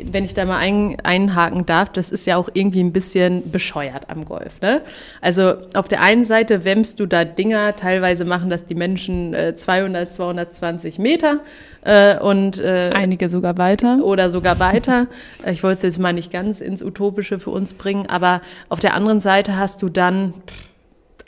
wenn 0.05 0.25
ich 0.25 0.35
da 0.35 0.45
mal 0.45 0.59
ein, 0.59 0.97
einhaken 1.03 1.67
darf, 1.67 1.91
das 1.91 2.11
ist 2.11 2.27
ja 2.27 2.37
auch 2.37 2.49
irgendwie 2.53 2.81
ein 2.83 2.93
bisschen 2.93 3.51
bescheuert 3.51 4.09
am 4.11 4.25
Golf. 4.25 4.61
Ne? 4.61 4.83
Also 5.21 5.55
auf 5.75 5.89
der 5.89 6.01
einen 6.01 6.25
Seite 6.25 6.65
wämmst 6.65 7.01
du 7.01 7.07
da 7.07 7.25
Dinger, 7.25 7.77
teilweise 7.77 8.25
machen 8.25 8.51
das 8.51 8.67
die 8.67 8.75
Menschen 8.75 9.35
äh, 9.35 9.55
200, 9.55 10.13
220 10.13 10.99
Meter 10.99 11.41
äh, 11.83 12.19
und 12.19 12.59
äh, 12.59 12.91
Einige 12.95 13.29
sogar 13.29 13.59
weiter. 13.59 13.99
oder 14.05 14.31
sogar 14.31 14.59
weiter. 14.59 15.07
Ich 15.51 15.63
wollte 15.63 15.77
es 15.77 15.83
jetzt 15.83 15.99
mal 15.99 16.13
nicht 16.13 16.33
ganz 16.33 16.61
ins 16.61 16.83
Utopische 16.83 17.39
für 17.39 17.51
uns 17.51 17.75
bringen, 17.75 18.07
aber 18.09 18.41
auf 18.69 18.81
der 18.81 18.95
anderen 18.95 19.21
Seite 19.21 19.57
hast 19.59 19.83
du 19.83 19.89
dann 19.89 20.33
pff, 20.47 20.74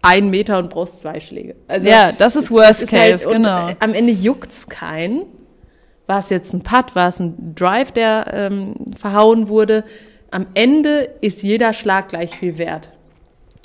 einen 0.06 0.30
Meter 0.30 0.58
und 0.58 0.70
brauchst 0.70 1.00
zwei 1.00 1.20
Schläge. 1.20 1.56
Also 1.68 1.88
ja, 1.88 2.12
das 2.12 2.36
ist 2.36 2.50
Worst 2.50 2.84
ist 2.84 2.92
halt- 2.92 3.12
Case, 3.12 3.28
und, 3.28 3.34
genau. 3.34 3.70
Am 3.80 3.92
Ende 3.94 4.12
juckt's 4.12 4.68
keinen. 4.68 5.22
War 6.06 6.20
es 6.20 6.30
jetzt 6.30 6.52
ein 6.54 6.62
Putt, 6.62 6.94
war 6.94 7.08
es 7.08 7.18
ein 7.18 7.54
Drive, 7.56 7.90
der 7.92 8.26
ähm, 8.32 8.74
verhauen 8.96 9.48
wurde. 9.48 9.84
Am 10.30 10.46
Ende 10.54 11.08
ist 11.20 11.42
jeder 11.42 11.72
Schlag 11.72 12.08
gleich 12.08 12.36
viel 12.36 12.58
wert. 12.58 12.90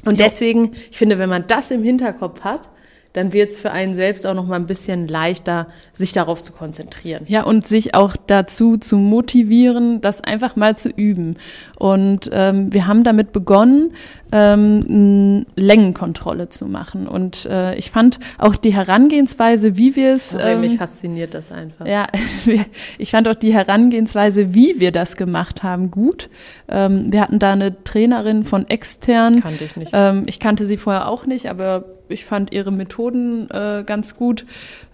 Und 0.06 0.14
Jo. 0.20 0.24
deswegen, 0.26 0.72
ich 0.90 0.98
finde, 0.98 1.20
wenn 1.20 1.30
man 1.30 1.46
das 1.46 1.70
im 1.70 1.84
Hinterkopf 1.84 2.42
hat, 2.42 2.70
dann 3.14 3.34
wird 3.34 3.52
es 3.52 3.60
für 3.60 3.72
einen 3.72 3.94
selbst 3.94 4.26
auch 4.26 4.34
noch 4.34 4.48
mal 4.48 4.56
ein 4.56 4.66
bisschen 4.66 5.08
leichter, 5.08 5.68
sich 5.94 6.14
darauf 6.14 6.42
zu 6.42 6.54
konzentrieren. 6.54 7.26
Ja, 7.28 7.44
und 7.44 7.68
sich 7.68 7.94
auch 7.94 8.16
dazu 8.32 8.78
zu 8.78 8.98
motivieren, 8.98 10.00
das 10.00 10.22
einfach 10.22 10.56
mal 10.56 10.78
zu 10.78 10.90
üben. 10.90 11.36
Und 11.78 12.30
ähm, 12.32 12.74
wir 12.74 12.88
haben 12.88 13.04
damit 13.04 13.34
begonnen, 13.34 13.94
ähm, 14.32 15.46
Längenkontrolle 15.56 16.50
zu 16.50 16.66
machen. 16.66 17.08
Und 17.08 17.46
äh, 17.46 17.76
ich 17.76 17.92
fand 17.92 18.20
auch 18.38 18.56
die 18.56 18.74
Herangehensweise, 18.74 19.78
wie 19.78 19.96
wir 19.96 20.14
es. 20.14 20.36
Ähm, 20.40 20.62
mich 20.62 20.78
fasziniert 20.78 21.34
das 21.34 21.52
einfach. 21.52 21.86
Ja, 21.86 22.08
ich 22.98 23.12
fand 23.12 23.28
auch 23.28 23.36
die 23.36 23.54
Herangehensweise, 23.54 24.54
wie 24.54 24.80
wir 24.80 24.92
das 24.92 25.18
gemacht 25.18 25.64
haben, 25.64 25.92
gut. 25.92 26.30
Ähm, 26.70 27.12
wir 27.12 27.22
hatten 27.22 27.40
da 27.40 27.52
eine 27.52 27.84
Trainerin 27.84 28.46
von 28.46 28.70
extern. 28.70 29.42
Kannte 29.42 29.66
ich 29.66 29.76
nicht. 29.76 29.92
Ähm, 29.94 30.24
ich 30.26 30.40
kannte 30.40 30.66
sie 30.66 30.78
vorher 30.78 31.10
auch 31.10 31.26
nicht, 31.26 31.50
aber 31.50 31.84
ich 32.12 32.26
fand 32.26 32.54
ihre 32.54 32.72
Methoden 32.72 33.50
äh, 33.50 33.84
ganz 33.86 34.16
gut, 34.16 34.46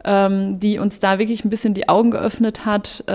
ähm, 0.06 0.60
die 0.60 0.80
uns 0.80 1.00
da 1.00 1.20
wirklich 1.20 1.44
ein 1.44 1.50
bisschen 1.50 1.74
die 1.74 1.90
Augen 1.90 2.12
geöffnet 2.12 2.66
hat, 2.66 3.04
äh, 3.08 3.12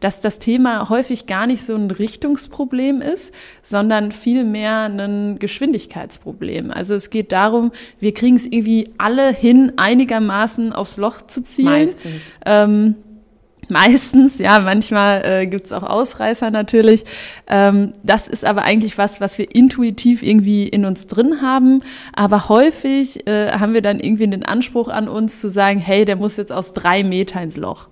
dass 0.00 0.20
das 0.20 0.38
Thema 0.38 0.88
häufig 0.88 1.26
gar 1.26 1.46
nicht 1.46 1.62
so 1.64 1.74
ein 1.74 1.90
Richtungsproblem 1.90 2.96
ist, 2.96 3.32
sondern 3.62 4.12
vielmehr 4.12 4.84
ein 4.84 5.38
Geschwindigkeitsproblem. 5.38 6.70
Also 6.70 6.94
es 6.94 7.10
geht 7.10 7.32
darum, 7.32 7.72
wir 7.98 8.14
kriegen 8.14 8.36
es 8.36 8.46
irgendwie 8.46 8.90
alle 8.98 9.32
hin, 9.32 9.72
einigermaßen 9.76 10.72
aufs 10.72 10.96
Loch 10.96 11.22
zu 11.22 11.42
ziehen. 11.42 11.64
Meistens. 11.64 12.32
Ähm, 12.44 12.94
meistens, 13.70 14.38
ja, 14.38 14.58
manchmal 14.60 15.22
äh, 15.24 15.46
gibt 15.46 15.72
auch 15.72 15.82
Ausreißer 15.82 16.50
natürlich. 16.50 17.04
Ähm, 17.46 17.92
das 18.02 18.28
ist 18.28 18.44
aber 18.44 18.62
eigentlich 18.62 18.98
was, 18.98 19.20
was 19.20 19.38
wir 19.38 19.54
intuitiv 19.54 20.22
irgendwie 20.22 20.68
in 20.68 20.84
uns 20.84 21.06
drin 21.06 21.40
haben. 21.40 21.78
Aber 22.12 22.48
häufig 22.48 23.26
äh, 23.26 23.52
haben 23.52 23.72
wir 23.72 23.82
dann 23.82 24.00
irgendwie 24.00 24.28
den 24.28 24.44
Anspruch 24.44 24.88
an 24.88 25.08
uns 25.08 25.40
zu 25.40 25.48
sagen, 25.48 25.78
hey, 25.78 26.04
der 26.04 26.16
muss 26.16 26.36
jetzt 26.36 26.52
aus 26.52 26.72
drei 26.72 27.04
Meter 27.04 27.40
ins 27.40 27.56
Loch. 27.56 27.88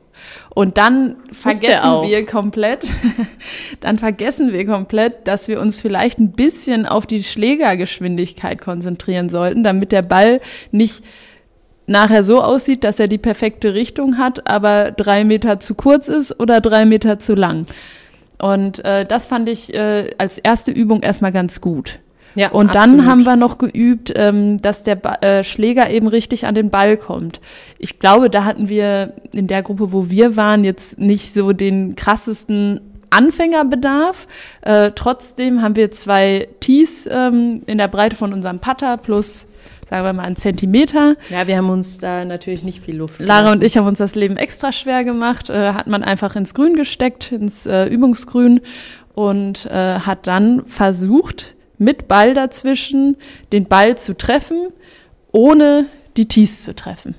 Und 0.55 0.79
dann 0.79 1.17
vergessen 1.33 2.03
wir 2.03 2.27
komplett, 2.27 2.87
dann 3.81 3.97
vergessen 3.97 4.53
wir 4.53 4.67
komplett, 4.67 5.27
dass 5.27 5.49
wir 5.49 5.61
uns 5.61 5.81
vielleicht 5.81 6.19
ein 6.19 6.33
bisschen 6.33 6.87
auf 6.87 7.07
die 7.07 7.23
Schlägergeschwindigkeit 7.23 8.61
konzentrieren 8.61 9.29
sollten, 9.29 9.63
damit 9.63 9.93
der 9.93 10.03
Ball 10.03 10.41
nicht 10.73 11.03
nachher 11.87 12.23
so 12.23 12.43
aussieht, 12.43 12.85
dass 12.85 13.01
er 13.01 13.09
die 13.09 13.19
perfekte 13.19 13.75
Richtung 13.75 14.19
hat, 14.19 14.49
aber 14.49 14.91
drei 14.91 15.25
Meter 15.25 15.59
zu 15.59 15.75
kurz 15.75 16.09
ist 16.09 16.39
oder 16.39 16.61
drei 16.61 16.85
Meter 16.85 17.19
zu 17.19 17.35
lang. 17.35 17.67
Und 18.39 18.85
äh, 18.85 19.05
das 19.05 19.27
fand 19.27 19.49
ich 19.49 19.75
äh, 19.75 20.15
als 20.19 20.39
erste 20.39 20.71
Übung 20.71 21.03
erstmal 21.03 21.33
ganz 21.33 21.61
gut. 21.61 21.99
Ja, 22.39 22.51
und 22.51 22.75
dann 22.75 22.91
absolut. 22.91 23.07
haben 23.07 23.25
wir 23.25 23.37
noch 23.37 23.59
geübt, 23.59 24.13
ähm, 24.15 24.59
dass 24.59 24.85
der 24.85 24.95
ba 24.95 25.15
äh, 25.23 25.43
Schläger 25.43 25.91
eben 25.91 26.07
richtig 26.07 26.47
an 26.47 26.55
den 26.55 26.71
Ball 26.71 26.97
kommt. 26.97 27.41
Ich 27.79 27.99
glaube, 27.99 28.31
da 28.31 28.45
hatten 28.45 28.69
wir 28.69 29.15
in 29.35 29.49
der 29.49 29.63
Gruppe, 29.63 29.93
wo 29.93 30.09
wir 30.09 30.37
waren, 30.37 30.63
jetzt 30.63 30.99
nicht 30.99 31.35
so 31.35 31.53
den 31.53 31.97
krassesten 31.97 32.81
Anfängerbedarf. 33.11 34.29
Äh, 34.63 34.93
trotzdem 34.95 35.63
haben 35.63 35.75
wir 35.75 35.91
zwei 35.91 36.49
Tees 36.61 37.09
ähm, 37.11 37.61
in 37.67 37.79
der 37.79 37.89
Breite 37.89 38.15
von 38.15 38.33
unserem 38.33 38.61
Putter 38.61 38.97
plus 38.99 39.49
sagen 39.89 40.05
wir 40.05 40.13
mal, 40.13 40.25
einen 40.25 40.37
Zentimeter. 40.37 41.17
Ja, 41.31 41.47
wir 41.47 41.57
haben 41.57 41.71
uns 41.71 41.97
da 41.97 42.25
natürlich 42.25 42.63
nicht 42.63 42.85
viel 42.85 42.97
Luft. 42.97 43.21
Lara 43.21 43.41
gelassen. 43.41 43.59
und 43.59 43.65
ich 43.65 43.77
haben 43.79 43.87
uns 43.87 43.99
das 43.99 44.15
Leben 44.15 44.37
extra 44.37 44.71
schwer 44.71 45.03
gemacht, 45.03 45.49
äh, 45.49 45.73
hat 45.73 45.87
man 45.87 46.03
einfach 46.03 46.37
ins 46.37 46.53
Grün 46.53 46.77
gesteckt, 46.77 47.33
ins 47.33 47.65
äh, 47.65 47.87
Übungsgrün 47.87 48.61
und 49.15 49.65
äh, 49.67 50.01
hat 50.01 50.27
dann 50.27 50.65
versucht, 50.67 51.55
mit 51.79 52.09
Ball 52.09 52.35
dazwischen 52.35 53.17
den 53.53 53.67
Ball 53.67 53.97
zu 53.97 54.17
treffen, 54.17 54.69
ohne 55.33 55.87
die 56.17 56.27
Tees 56.27 56.65
zu 56.65 56.75
treffen. 56.75 57.15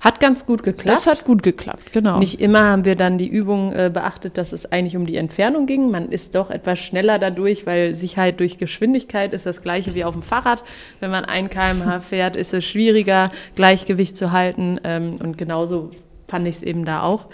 Hat 0.00 0.18
ganz 0.18 0.46
gut 0.46 0.62
geklappt. 0.62 0.96
Das 0.96 1.06
hat 1.06 1.24
gut 1.26 1.42
geklappt, 1.42 1.92
genau. 1.92 2.18
Nicht 2.18 2.40
immer 2.40 2.64
haben 2.64 2.86
wir 2.86 2.96
dann 2.96 3.18
die 3.18 3.28
Übung 3.28 3.74
äh, 3.74 3.90
beachtet, 3.92 4.38
dass 4.38 4.54
es 4.54 4.72
eigentlich 4.72 4.96
um 4.96 5.04
die 5.04 5.16
Entfernung 5.16 5.66
ging. 5.66 5.90
Man 5.90 6.08
ist 6.08 6.34
doch 6.34 6.50
etwas 6.50 6.78
schneller 6.78 7.18
dadurch, 7.18 7.66
weil 7.66 7.94
Sicherheit 7.94 8.40
durch 8.40 8.56
Geschwindigkeit 8.56 9.34
ist 9.34 9.44
das 9.44 9.60
gleiche 9.60 9.94
wie 9.94 10.04
auf 10.04 10.14
dem 10.14 10.22
Fahrrad. 10.22 10.64
Wenn 11.00 11.10
man 11.10 11.26
ein 11.26 11.50
kmh 11.50 12.00
fährt, 12.00 12.34
ist 12.34 12.54
es 12.54 12.64
schwieriger, 12.64 13.30
Gleichgewicht 13.56 14.16
zu 14.16 14.32
halten. 14.32 14.80
Ähm, 14.84 15.16
und 15.22 15.36
genauso 15.36 15.90
fand 16.28 16.48
ich 16.48 16.56
es 16.56 16.62
eben 16.62 16.86
da 16.86 17.02
auch. 17.02 17.26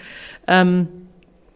Ähm, 0.48 0.88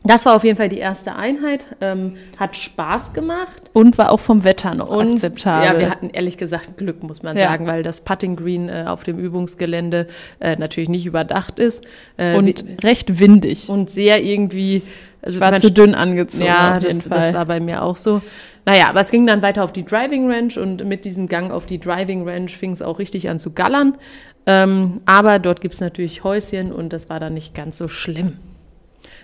das 0.03 0.25
war 0.25 0.35
auf 0.35 0.45
jeden 0.45 0.57
Fall 0.57 0.71
die 0.71 0.79
erste 0.79 1.15
Einheit. 1.15 1.67
Ähm, 1.81 2.17
hat 2.39 2.57
Spaß 2.57 3.13
gemacht. 3.13 3.71
Und 3.75 3.99
war 3.99 4.11
auch 4.11 4.21
vom 4.21 4.45
Wetter 4.45 4.75
noch 4.75 4.91
und, 4.91 5.13
akzeptabel. 5.15 5.67
Ja, 5.67 5.79
wir 5.79 5.91
hatten 5.91 6.09
ehrlich 6.11 6.39
gesagt 6.39 6.79
Glück, 6.79 7.03
muss 7.03 7.23
man 7.23 7.37
ja. 7.37 7.49
sagen, 7.49 7.67
weil 7.67 7.83
das 7.83 8.01
Putting 8.03 8.37
Green 8.37 8.69
äh, 8.69 8.85
auf 8.87 9.03
dem 9.03 9.19
Übungsgelände 9.19 10.07
äh, 10.41 10.57
natürlich 10.57 10.89
nicht 10.89 11.05
überdacht 11.05 11.59
ist. 11.59 11.85
Äh, 12.17 12.37
und 12.37 12.65
recht 12.83 13.21
windig. 13.21 13.69
Und 13.69 13.91
sehr 13.91 14.23
irgendwie. 14.23 14.83
Also 15.23 15.35
ich 15.35 15.41
war 15.41 15.57
zu 15.59 15.71
dünn 15.71 15.95
angezogen. 15.95 16.47
Ja, 16.47 16.81
das, 16.81 17.01
das, 17.07 17.35
war 17.35 17.45
bei 17.45 17.61
mir 17.61 17.83
auch 17.83 17.97
so. 17.97 18.23
Naja, 18.65 18.89
aber 18.89 19.01
es 19.01 19.11
ging 19.11 19.27
dann 19.27 19.43
weiter 19.43 19.65
auf 19.65 19.73
die 19.73 19.85
Driving 19.85 20.31
Range 20.31 20.55
und 20.59 20.85
mit 20.87 21.05
diesem 21.05 21.29
Gang 21.29 21.51
auf 21.51 21.67
die 21.67 21.79
Driving 21.79 22.27
Range 22.27 22.49
fing 22.49 22.73
es 22.73 22.81
auch 22.81 22.99
richtig 22.99 23.29
an 23.29 23.39
zu 23.39 23.53
gallern. 23.53 23.99
Ähm, 24.47 25.03
aber 25.05 25.39
dort 25.39 25.61
gibt 25.61 25.75
es 25.75 25.81
natürlich 25.81 26.25
Häuschen 26.25 26.73
und 26.73 26.95
das 26.95 27.11
war 27.11 27.21
dann 27.21 27.35
nicht 27.35 27.55
ganz 27.55 27.77
so 27.77 27.87
schlimm. 27.87 28.39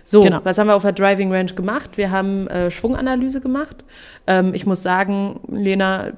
So, 0.04 0.22
genau. 0.22 0.40
was 0.44 0.58
haben 0.58 0.68
wir 0.68 0.76
auf 0.76 0.82
der 0.82 0.92
Driving 0.92 1.32
Range 1.32 1.52
gemacht? 1.52 1.96
Wir 1.96 2.10
haben 2.10 2.46
äh, 2.48 2.70
Schwunganalyse 2.70 3.40
gemacht. 3.40 3.84
Ähm, 4.26 4.54
ich 4.54 4.66
muss 4.66 4.82
sagen, 4.82 5.40
Lena, 5.48 6.12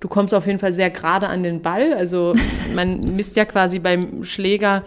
du 0.00 0.08
kommst 0.08 0.34
auf 0.34 0.46
jeden 0.46 0.58
Fall 0.58 0.72
sehr 0.72 0.90
gerade 0.90 1.28
an 1.28 1.42
den 1.42 1.62
Ball. 1.62 1.94
Also 1.94 2.34
man 2.74 3.16
misst 3.16 3.36
ja 3.36 3.44
quasi 3.44 3.78
beim 3.78 4.24
Schläger, 4.24 4.82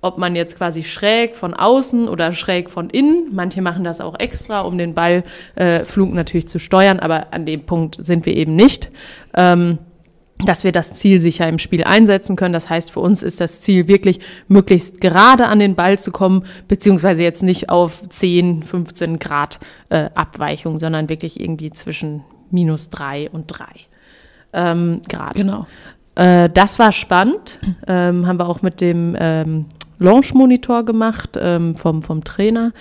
ob 0.00 0.18
man 0.18 0.34
jetzt 0.34 0.56
quasi 0.56 0.82
schräg 0.82 1.36
von 1.36 1.54
außen 1.54 2.08
oder 2.08 2.32
schräg 2.32 2.70
von 2.70 2.90
innen. 2.90 3.28
Manche 3.32 3.62
machen 3.62 3.84
das 3.84 4.00
auch 4.00 4.18
extra, 4.18 4.62
um 4.62 4.76
den 4.76 4.94
Ballflug 4.94 6.10
äh, 6.10 6.14
natürlich 6.14 6.48
zu 6.48 6.58
steuern, 6.58 6.98
aber 6.98 7.32
an 7.32 7.46
dem 7.46 7.64
Punkt 7.64 8.04
sind 8.04 8.26
wir 8.26 8.36
eben 8.36 8.56
nicht. 8.56 8.90
Ähm, 9.34 9.78
dass 10.44 10.64
wir 10.64 10.72
das 10.72 10.92
Ziel 10.92 11.20
sicher 11.20 11.48
im 11.48 11.58
Spiel 11.58 11.84
einsetzen 11.84 12.36
können. 12.36 12.52
Das 12.52 12.70
heißt, 12.70 12.90
für 12.90 13.00
uns 13.00 13.22
ist 13.22 13.40
das 13.40 13.60
Ziel 13.60 13.88
wirklich, 13.88 14.20
möglichst 14.48 15.00
gerade 15.00 15.46
an 15.46 15.58
den 15.58 15.74
Ball 15.74 15.98
zu 15.98 16.12
kommen, 16.12 16.44
beziehungsweise 16.68 17.22
jetzt 17.22 17.42
nicht 17.42 17.68
auf 17.70 18.02
10, 18.08 18.62
15 18.62 19.18
Grad 19.18 19.60
äh, 19.88 20.10
Abweichung, 20.14 20.78
sondern 20.78 21.08
wirklich 21.08 21.40
irgendwie 21.40 21.70
zwischen 21.70 22.22
minus 22.50 22.90
drei 22.90 23.30
und 23.30 23.46
drei 23.46 23.72
ähm, 24.52 25.02
Grad. 25.08 25.34
Genau. 25.34 25.66
Äh, 26.14 26.50
das 26.50 26.78
war 26.78 26.92
spannend. 26.92 27.58
Ähm, 27.86 28.26
haben 28.26 28.38
wir 28.38 28.48
auch 28.48 28.62
mit 28.62 28.80
dem 28.80 29.16
ähm, 29.18 29.66
Launch-Monitor 29.98 30.84
gemacht 30.84 31.38
ähm, 31.40 31.76
vom, 31.76 32.02
vom 32.02 32.24
Trainer 32.24 32.72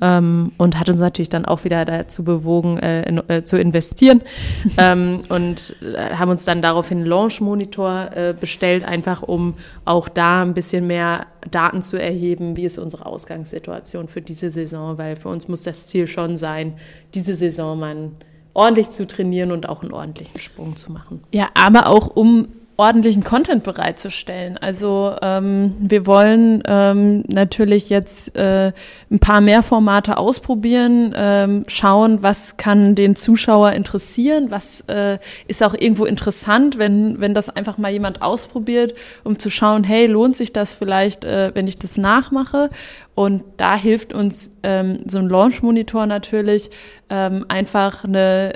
ähm, 0.00 0.52
und 0.58 0.78
hat 0.78 0.88
uns 0.88 1.00
natürlich 1.00 1.28
dann 1.28 1.44
auch 1.44 1.64
wieder 1.64 1.84
dazu 1.84 2.24
bewogen, 2.24 2.78
äh, 2.78 3.08
in, 3.08 3.30
äh, 3.30 3.44
zu 3.44 3.58
investieren 3.58 4.22
ähm, 4.78 5.22
und 5.28 5.76
äh, 5.82 6.14
haben 6.14 6.30
uns 6.30 6.44
dann 6.44 6.62
daraufhin 6.62 6.98
einen 6.98 7.06
Launch-Monitor 7.06 8.10
äh, 8.14 8.34
bestellt, 8.38 8.84
einfach 8.84 9.22
um 9.22 9.54
auch 9.84 10.08
da 10.08 10.42
ein 10.42 10.54
bisschen 10.54 10.86
mehr 10.86 11.26
Daten 11.50 11.82
zu 11.82 12.00
erheben, 12.00 12.56
wie 12.56 12.64
ist 12.64 12.78
unsere 12.78 13.06
Ausgangssituation 13.06 14.08
für 14.08 14.20
diese 14.20 14.50
Saison, 14.50 14.98
weil 14.98 15.16
für 15.16 15.28
uns 15.28 15.48
muss 15.48 15.62
das 15.62 15.86
Ziel 15.86 16.06
schon 16.06 16.36
sein, 16.36 16.74
diese 17.14 17.34
Saison 17.34 17.78
mal 17.78 18.10
ordentlich 18.54 18.90
zu 18.90 19.06
trainieren 19.06 19.52
und 19.52 19.68
auch 19.68 19.82
einen 19.82 19.92
ordentlichen 19.92 20.40
Sprung 20.40 20.76
zu 20.76 20.90
machen. 20.90 21.22
Ja, 21.32 21.48
aber 21.54 21.88
auch 21.88 22.08
um 22.08 22.48
ordentlichen 22.76 23.24
Content 23.24 23.64
bereitzustellen. 23.64 24.58
Also 24.58 25.16
ähm, 25.22 25.74
wir 25.78 26.06
wollen 26.06 26.62
ähm, 26.66 27.22
natürlich 27.28 27.88
jetzt 27.88 28.36
äh, 28.36 28.72
ein 29.10 29.18
paar 29.18 29.40
mehr 29.40 29.62
Formate 29.62 30.18
ausprobieren, 30.18 31.14
ähm, 31.16 31.62
schauen, 31.68 32.22
was 32.22 32.58
kann 32.58 32.94
den 32.94 33.16
Zuschauer 33.16 33.72
interessieren, 33.72 34.50
was 34.50 34.82
äh, 34.88 35.18
ist 35.48 35.62
auch 35.62 35.74
irgendwo 35.74 36.04
interessant, 36.04 36.76
wenn, 36.76 37.18
wenn 37.18 37.32
das 37.32 37.48
einfach 37.48 37.78
mal 37.78 37.92
jemand 37.92 38.20
ausprobiert, 38.20 38.94
um 39.24 39.38
zu 39.38 39.48
schauen, 39.48 39.82
hey, 39.82 40.06
lohnt 40.06 40.36
sich 40.36 40.52
das 40.52 40.74
vielleicht, 40.74 41.24
äh, 41.24 41.52
wenn 41.54 41.68
ich 41.68 41.78
das 41.78 41.96
nachmache? 41.96 42.68
Und 43.14 43.42
da 43.56 43.76
hilft 43.76 44.12
uns 44.12 44.50
ähm, 44.62 45.00
so 45.06 45.18
ein 45.18 45.30
Launch-Monitor 45.30 46.04
natürlich, 46.04 46.70
ähm, 47.08 47.46
einfach 47.48 48.04
eine 48.04 48.52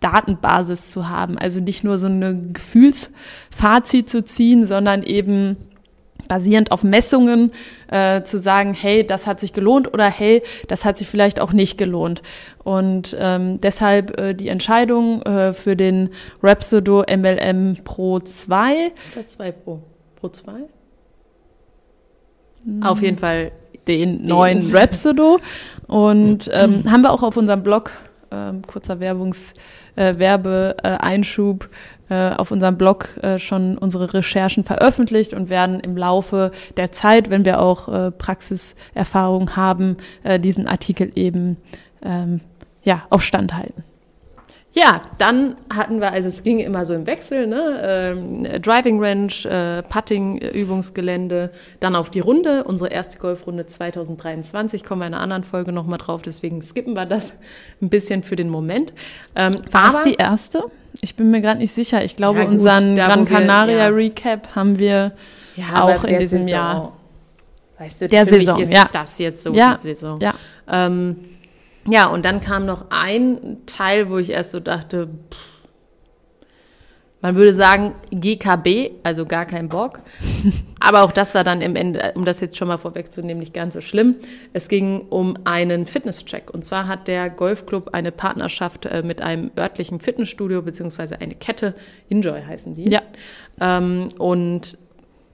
Datenbasis 0.00 0.90
zu 0.90 1.08
haben. 1.08 1.38
Also 1.38 1.60
nicht 1.60 1.84
nur 1.84 1.98
so 1.98 2.06
eine 2.06 2.40
Gefühlsfazit 2.52 4.08
zu 4.10 4.24
ziehen, 4.24 4.66
sondern 4.66 5.02
eben 5.02 5.56
basierend 6.28 6.72
auf 6.72 6.82
Messungen 6.82 7.52
äh, 7.88 8.22
zu 8.22 8.38
sagen, 8.38 8.74
hey, 8.74 9.06
das 9.06 9.26
hat 9.26 9.40
sich 9.40 9.52
gelohnt 9.52 9.92
oder 9.92 10.10
hey, 10.10 10.42
das 10.68 10.84
hat 10.84 10.98
sich 10.98 11.08
vielleicht 11.08 11.40
auch 11.40 11.52
nicht 11.52 11.78
gelohnt. 11.78 12.22
Und 12.64 13.16
ähm, 13.18 13.60
deshalb 13.60 14.18
äh, 14.18 14.34
die 14.34 14.48
Entscheidung 14.48 15.22
äh, 15.22 15.52
für 15.52 15.76
den 15.76 16.10
Rhapsodo 16.42 17.04
MLM 17.08 17.78
Pro 17.84 18.20
2. 18.20 18.92
Oder 19.14 19.26
2 19.26 19.52
Pro? 19.52 19.82
Pro 20.16 20.28
2? 20.28 20.52
Hm. 22.64 22.82
Auf 22.82 23.02
jeden 23.02 23.18
Fall 23.18 23.52
den, 23.86 24.18
den 24.18 24.26
neuen 24.26 24.70
Rhapsodo. 24.74 25.38
Und 25.86 26.50
ähm, 26.52 26.90
haben 26.90 27.02
wir 27.02 27.12
auch 27.12 27.22
auf 27.22 27.36
unserem 27.36 27.62
Blog 27.62 27.92
ähm, 28.30 28.62
kurzer 28.62 29.00
Werbungs, 29.00 29.54
äh, 29.96 30.18
Werbeeinschub, 30.18 31.68
äh, 32.08 32.30
auf 32.30 32.50
unserem 32.50 32.78
Blog 32.78 33.16
äh, 33.22 33.38
schon 33.38 33.78
unsere 33.78 34.14
Recherchen 34.14 34.64
veröffentlicht 34.64 35.34
und 35.34 35.48
werden 35.48 35.80
im 35.80 35.96
Laufe 35.96 36.52
der 36.76 36.92
Zeit, 36.92 37.30
wenn 37.30 37.44
wir 37.44 37.60
auch 37.60 37.88
äh, 37.88 38.10
Praxiserfahrung 38.10 39.56
haben, 39.56 39.96
äh, 40.22 40.38
diesen 40.38 40.68
Artikel 40.68 41.10
eben 41.16 41.56
ähm, 42.02 42.40
ja, 42.82 43.02
auf 43.10 43.22
Stand 43.22 43.54
halten. 43.54 43.82
Ja, 44.78 45.00
dann 45.16 45.56
hatten 45.74 46.02
wir, 46.02 46.12
also 46.12 46.28
es 46.28 46.42
ging 46.42 46.58
immer 46.58 46.84
so 46.84 46.92
im 46.92 47.06
Wechsel, 47.06 47.46
ne? 47.46 47.80
Ähm, 47.82 48.60
Driving 48.60 49.02
Range, 49.02 49.32
äh, 49.44 49.82
Putting-Übungsgelände, 49.82 51.50
dann 51.80 51.96
auf 51.96 52.10
die 52.10 52.20
Runde, 52.20 52.62
unsere 52.64 52.90
erste 52.90 53.16
Golfrunde 53.16 53.64
2023, 53.64 54.84
kommen 54.84 55.00
wir 55.00 55.06
in 55.06 55.14
einer 55.14 55.22
anderen 55.22 55.44
Folge 55.44 55.72
nochmal 55.72 55.96
drauf, 55.96 56.20
deswegen 56.20 56.60
skippen 56.60 56.92
wir 56.92 57.06
das 57.06 57.32
ein 57.80 57.88
bisschen 57.88 58.22
für 58.22 58.36
den 58.36 58.50
Moment. 58.50 58.92
Ähm, 59.34 59.56
War 59.70 59.88
es 59.88 60.02
die 60.02 60.16
erste? 60.16 60.64
Ich 61.00 61.16
bin 61.16 61.30
mir 61.30 61.40
gerade 61.40 61.60
nicht 61.60 61.72
sicher. 61.72 62.04
Ich 62.04 62.14
glaube, 62.14 62.40
ja, 62.40 62.44
gut, 62.44 62.52
unseren 62.52 62.96
Gran 62.96 63.24
Canaria 63.24 63.78
ja. 63.78 63.88
Recap 63.88 64.54
haben 64.54 64.78
wir 64.78 65.12
ja, 65.56 65.84
auch 65.84 66.04
in 66.04 66.18
diesem 66.18 66.40
Saison, 66.40 66.48
Jahr. 66.48 66.92
Weißt 67.78 68.02
du, 68.02 68.08
der 68.08 68.26
Saison, 68.26 68.60
ist 68.60 68.74
ja. 68.74 68.88
das 68.92 69.18
jetzt 69.18 69.42
so 69.42 69.54
ja. 69.54 69.72
die 69.72 69.80
Saison. 69.80 70.20
Ja. 70.20 70.34
Ähm, 70.68 71.16
ja, 71.88 72.06
und 72.06 72.24
dann 72.24 72.40
kam 72.40 72.66
noch 72.66 72.86
ein 72.90 73.58
Teil, 73.66 74.10
wo 74.10 74.18
ich 74.18 74.30
erst 74.30 74.52
so 74.52 74.60
dachte, 74.60 75.08
pff, 75.30 75.56
man 77.22 77.34
würde 77.34 77.54
sagen 77.54 77.94
GKB, 78.10 78.90
also 79.02 79.26
gar 79.26 79.46
kein 79.46 79.68
Bock. 79.68 80.00
Aber 80.80 81.02
auch 81.02 81.10
das 81.10 81.34
war 81.34 81.42
dann 81.42 81.60
im 81.60 81.74
Ende, 81.74 82.12
um 82.14 82.24
das 82.24 82.40
jetzt 82.40 82.56
schon 82.56 82.68
mal 82.68 82.78
vorwegzunehmen, 82.78 83.40
nicht 83.40 83.54
ganz 83.54 83.74
so 83.74 83.80
schlimm. 83.80 84.16
Es 84.52 84.68
ging 84.68 85.00
um 85.08 85.34
einen 85.44 85.86
Fitnesscheck. 85.86 86.52
Und 86.52 86.64
zwar 86.64 86.86
hat 86.86 87.08
der 87.08 87.30
Golfclub 87.30 87.94
eine 87.94 88.12
Partnerschaft 88.12 88.86
äh, 88.86 89.02
mit 89.02 89.22
einem 89.22 89.50
örtlichen 89.58 89.98
Fitnessstudio, 89.98 90.62
beziehungsweise 90.62 91.20
eine 91.20 91.34
Kette, 91.34 91.74
Enjoy 92.10 92.42
heißen 92.42 92.74
die. 92.74 92.90
Ja. 92.90 93.02
Ähm, 93.60 94.08
und 94.18 94.78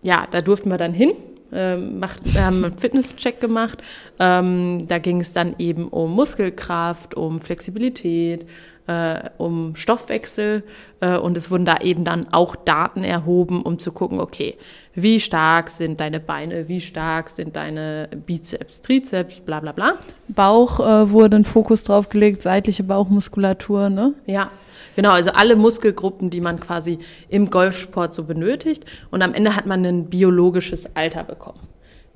ja, 0.02 0.24
da 0.30 0.40
durften 0.40 0.70
wir 0.70 0.78
dann 0.78 0.94
hin 0.94 1.12
ähm, 1.52 1.98
macht, 1.98 2.20
haben 2.36 2.64
einen 2.64 2.78
Fitnesscheck 2.78 3.40
gemacht. 3.40 3.82
Ähm, 4.18 4.86
da 4.88 4.98
ging 4.98 5.20
es 5.20 5.32
dann 5.32 5.54
eben 5.58 5.88
um 5.88 6.12
Muskelkraft, 6.12 7.14
um 7.14 7.40
Flexibilität, 7.40 8.46
äh, 8.86 9.30
um 9.38 9.76
Stoffwechsel 9.76 10.64
äh, 11.00 11.16
und 11.16 11.36
es 11.36 11.50
wurden 11.50 11.64
da 11.64 11.78
eben 11.78 12.04
dann 12.04 12.32
auch 12.32 12.56
Daten 12.56 13.04
erhoben, 13.04 13.62
um 13.62 13.78
zu 13.78 13.92
gucken, 13.92 14.20
okay, 14.20 14.56
wie 14.94 15.20
stark 15.20 15.70
sind 15.70 16.00
deine 16.00 16.20
Beine, 16.20 16.68
wie 16.68 16.80
stark 16.80 17.28
sind 17.28 17.56
deine 17.56 18.08
Bizeps, 18.26 18.82
Trizeps, 18.82 19.40
bla 19.40 19.60
bla 19.60 19.72
bla. 19.72 19.94
Bauch 20.28 20.80
äh, 20.80 21.10
wurde 21.10 21.36
ein 21.36 21.44
Fokus 21.44 21.84
drauf 21.84 22.08
gelegt, 22.08 22.42
seitliche 22.42 22.82
Bauchmuskulatur, 22.82 23.88
ne? 23.88 24.14
Ja, 24.26 24.50
Genau, 24.96 25.10
also 25.10 25.30
alle 25.30 25.56
Muskelgruppen, 25.56 26.28
die 26.30 26.40
man 26.40 26.60
quasi 26.60 26.98
im 27.28 27.50
Golfsport 27.50 28.12
so 28.12 28.24
benötigt. 28.24 28.84
Und 29.10 29.22
am 29.22 29.32
Ende 29.32 29.56
hat 29.56 29.66
man 29.66 29.84
ein 29.84 30.06
biologisches 30.06 30.96
Alter 30.96 31.24
bekommen. 31.24 31.60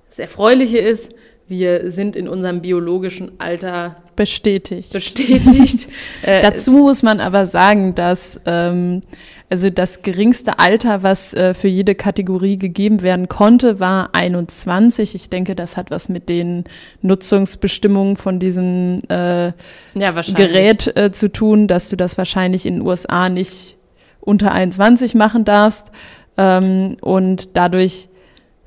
Das 0.08 0.18
Erfreuliche 0.18 0.78
ist, 0.78 1.14
wir 1.48 1.90
sind 1.90 2.16
in 2.16 2.28
unserem 2.28 2.60
biologischen 2.60 3.32
Alter 3.38 3.96
bestätigt. 4.16 4.92
Bestätigt. 4.92 5.88
äh, 6.22 6.42
Dazu 6.42 6.72
muss 6.72 7.02
man 7.02 7.20
aber 7.20 7.46
sagen, 7.46 7.94
dass 7.94 8.40
ähm, 8.46 9.02
also 9.48 9.70
das 9.70 10.02
geringste 10.02 10.58
Alter, 10.58 11.04
was 11.04 11.32
äh, 11.34 11.54
für 11.54 11.68
jede 11.68 11.94
Kategorie 11.94 12.56
gegeben 12.56 13.02
werden 13.02 13.28
konnte, 13.28 13.78
war 13.78 14.10
21. 14.12 15.14
Ich 15.14 15.28
denke, 15.28 15.54
das 15.54 15.76
hat 15.76 15.92
was 15.92 16.08
mit 16.08 16.28
den 16.28 16.64
Nutzungsbestimmungen 17.02 18.16
von 18.16 18.40
diesem 18.40 19.00
äh, 19.08 19.52
ja, 19.94 20.22
Gerät 20.34 20.96
äh, 20.96 21.12
zu 21.12 21.30
tun, 21.30 21.68
dass 21.68 21.88
du 21.90 21.96
das 21.96 22.18
wahrscheinlich 22.18 22.66
in 22.66 22.78
den 22.78 22.86
USA 22.86 23.28
nicht 23.28 23.76
unter 24.20 24.50
21 24.50 25.14
machen 25.14 25.44
darfst. 25.44 25.92
Ähm, 26.36 26.96
und 27.00 27.56
dadurch 27.56 28.08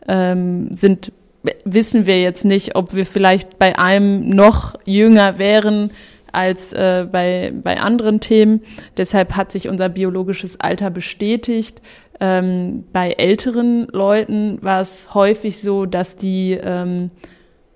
ähm, 0.08 0.70
sind 0.74 1.12
wissen 1.66 2.06
wir 2.06 2.22
jetzt 2.22 2.46
nicht, 2.46 2.76
ob 2.76 2.94
wir 2.94 3.06
vielleicht 3.06 3.60
bei 3.60 3.78
einem 3.78 4.28
noch 4.28 4.76
jünger 4.86 5.38
wären 5.38 5.92
als 6.32 6.74
äh, 6.74 7.08
bei, 7.12 7.52
bei 7.56 7.80
anderen 7.80 8.20
Themen. 8.20 8.62
Deshalb 8.98 9.36
hat 9.36 9.52
sich 9.52 9.68
unser 9.68 9.90
biologisches 9.90 10.60
Alter 10.60 10.90
bestätigt. 10.90 11.82
Ähm, 12.20 12.84
bei 12.92 13.14
älteren 13.14 13.88
Leuten 13.88 14.62
war 14.62 14.82
es 14.82 15.14
häufig 15.14 15.62
so, 15.62 15.86
dass 15.86 16.18
die 16.18 16.52
ähm, 16.52 17.12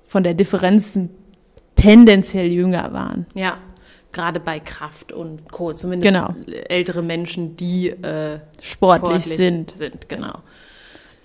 von 0.05 0.23
der 0.23 0.33
Differenz 0.33 0.99
tendenziell 1.75 2.51
jünger 2.51 2.93
waren. 2.93 3.25
Ja, 3.33 3.57
gerade 4.11 4.39
bei 4.39 4.59
Kraft 4.59 5.11
und 5.11 5.51
Co. 5.51 5.73
Zumindest 5.73 6.13
genau. 6.13 6.35
ältere 6.69 7.01
Menschen, 7.01 7.55
die 7.57 7.89
äh, 7.89 8.39
sportlich, 8.61 9.23
sportlich, 9.23 9.37
sind. 9.37 9.71
sind 9.71 10.09
genau. 10.09 10.39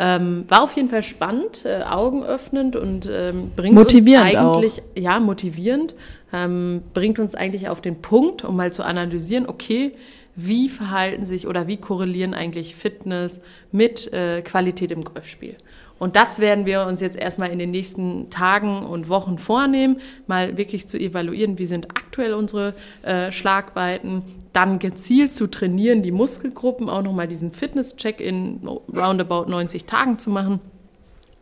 Ähm, 0.00 0.44
war 0.48 0.62
auf 0.62 0.76
jeden 0.76 0.90
Fall 0.90 1.02
spannend, 1.02 1.64
äh, 1.64 1.82
augenöffnend 1.82 2.76
und 2.76 3.08
ähm, 3.10 3.50
bringt 3.56 3.74
motivierend 3.74 4.34
uns 4.34 4.36
eigentlich, 4.36 4.82
auch. 4.82 4.96
ja, 4.96 5.18
motivierend, 5.18 5.94
ähm, 6.32 6.82
bringt 6.94 7.18
uns 7.18 7.34
eigentlich 7.34 7.68
auf 7.68 7.80
den 7.80 8.02
Punkt, 8.02 8.44
um 8.44 8.56
mal 8.56 8.72
zu 8.72 8.84
analysieren, 8.84 9.46
okay, 9.46 9.92
wie 10.40 10.68
verhalten 10.68 11.24
sich 11.24 11.48
oder 11.48 11.66
wie 11.66 11.78
korrelieren 11.78 12.32
eigentlich 12.32 12.76
Fitness 12.76 13.40
mit 13.72 14.12
äh, 14.12 14.40
Qualität 14.42 14.92
im 14.92 15.02
Golfspiel. 15.02 15.56
Und 15.98 16.14
das 16.14 16.38
werden 16.38 16.64
wir 16.64 16.86
uns 16.86 17.00
jetzt 17.00 17.18
erstmal 17.18 17.50
in 17.50 17.58
den 17.58 17.72
nächsten 17.72 18.30
Tagen 18.30 18.86
und 18.86 19.08
Wochen 19.08 19.36
vornehmen, 19.36 19.96
mal 20.28 20.56
wirklich 20.56 20.86
zu 20.86 20.96
evaluieren, 20.96 21.58
wie 21.58 21.66
sind 21.66 21.90
aktuell 21.90 22.34
unsere 22.34 22.74
äh, 23.02 23.32
Schlagweiten, 23.32 24.22
dann 24.52 24.78
gezielt 24.78 25.32
zu 25.32 25.48
trainieren, 25.48 26.02
die 26.02 26.12
Muskelgruppen, 26.12 26.88
auch 26.88 27.02
nochmal 27.02 27.26
diesen 27.26 27.52
Fitness-Check 27.52 28.20
in 28.20 28.60
roundabout 28.94 29.46
90 29.50 29.86
Tagen 29.86 30.20
zu 30.20 30.30
machen, 30.30 30.60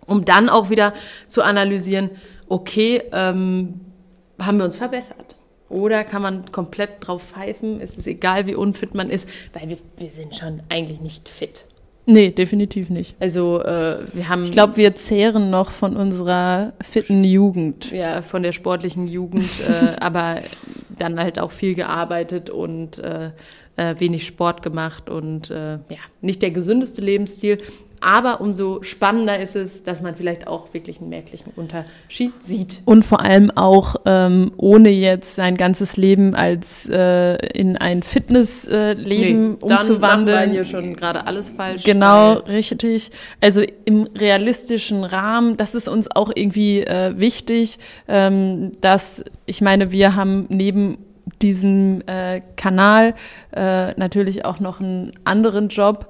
um 0.06 0.24
dann 0.24 0.48
auch 0.48 0.70
wieder 0.70 0.94
zu 1.28 1.42
analysieren, 1.42 2.10
okay, 2.48 3.02
ähm, 3.12 3.80
haben 4.38 4.58
wir 4.58 4.64
uns 4.64 4.76
verbessert? 4.76 5.36
Oder 5.68 6.04
kann 6.04 6.22
man 6.22 6.50
komplett 6.52 6.90
drauf 7.00 7.22
pfeifen? 7.22 7.80
Es 7.80 7.96
ist 7.96 8.06
egal, 8.06 8.46
wie 8.46 8.54
unfit 8.54 8.94
man 8.94 9.10
ist, 9.10 9.28
weil 9.52 9.68
wir, 9.68 9.78
wir 9.96 10.10
sind 10.10 10.36
schon 10.36 10.62
eigentlich 10.68 11.00
nicht 11.00 11.28
fit. 11.28 11.66
Nee, 12.08 12.30
definitiv 12.30 12.88
nicht. 12.88 13.16
Also 13.18 13.60
äh, 13.62 13.98
wir 14.12 14.28
haben. 14.28 14.44
Ich 14.44 14.52
glaube, 14.52 14.76
wir 14.76 14.94
zehren 14.94 15.50
noch 15.50 15.70
von 15.70 15.96
unserer 15.96 16.72
fitten 16.80 17.24
Jugend. 17.24 17.90
Ja, 17.90 18.22
von 18.22 18.44
der 18.44 18.52
sportlichen 18.52 19.08
Jugend, 19.08 19.50
äh, 19.68 19.96
aber 20.00 20.40
dann 20.96 21.18
halt 21.18 21.40
auch 21.40 21.50
viel 21.50 21.74
gearbeitet 21.74 22.48
und 22.48 22.98
äh, 22.98 23.32
äh 23.76 23.96
wenig 23.98 24.24
Sport 24.24 24.62
gemacht 24.62 25.10
und 25.10 25.50
äh, 25.50 25.72
ja, 25.72 25.98
nicht 26.20 26.42
der 26.42 26.52
gesündeste 26.52 27.00
Lebensstil. 27.00 27.58
Aber 28.00 28.40
umso 28.40 28.82
spannender 28.82 29.38
ist 29.38 29.56
es, 29.56 29.82
dass 29.82 30.02
man 30.02 30.14
vielleicht 30.14 30.46
auch 30.46 30.72
wirklich 30.74 31.00
einen 31.00 31.08
merklichen 31.08 31.52
Unterschied 31.56 32.32
sieht. 32.42 32.82
Und 32.84 33.04
vor 33.04 33.20
allem 33.20 33.50
auch 33.50 33.96
ähm, 34.04 34.52
ohne 34.56 34.90
jetzt 34.90 35.34
sein 35.34 35.56
ganzes 35.56 35.96
Leben 35.96 36.34
als 36.34 36.88
äh, 36.88 37.36
in 37.48 37.76
ein 37.76 38.02
Fitnessleben 38.02 39.50
nee, 39.50 39.56
umzuwandeln. 39.60 40.38
Dann 40.38 40.50
hier 40.50 40.64
schon 40.64 40.94
gerade 40.96 41.26
alles 41.26 41.50
falsch. 41.50 41.84
Genau, 41.84 42.34
richtig. 42.34 43.10
Also 43.40 43.62
im 43.84 44.08
realistischen 44.16 45.04
Rahmen, 45.04 45.56
das 45.56 45.74
ist 45.74 45.88
uns 45.88 46.10
auch 46.10 46.30
irgendwie 46.34 46.80
äh, 46.80 47.18
wichtig, 47.18 47.78
ähm, 48.08 48.72
dass 48.80 49.24
ich 49.46 49.60
meine, 49.60 49.92
wir 49.92 50.16
haben 50.16 50.46
neben 50.48 50.98
diesem 51.42 52.02
äh, 52.06 52.40
Kanal 52.56 53.14
äh, 53.52 53.92
natürlich 53.98 54.44
auch 54.44 54.60
noch 54.60 54.80
einen 54.80 55.12
anderen 55.24 55.68
Job. 55.68 56.08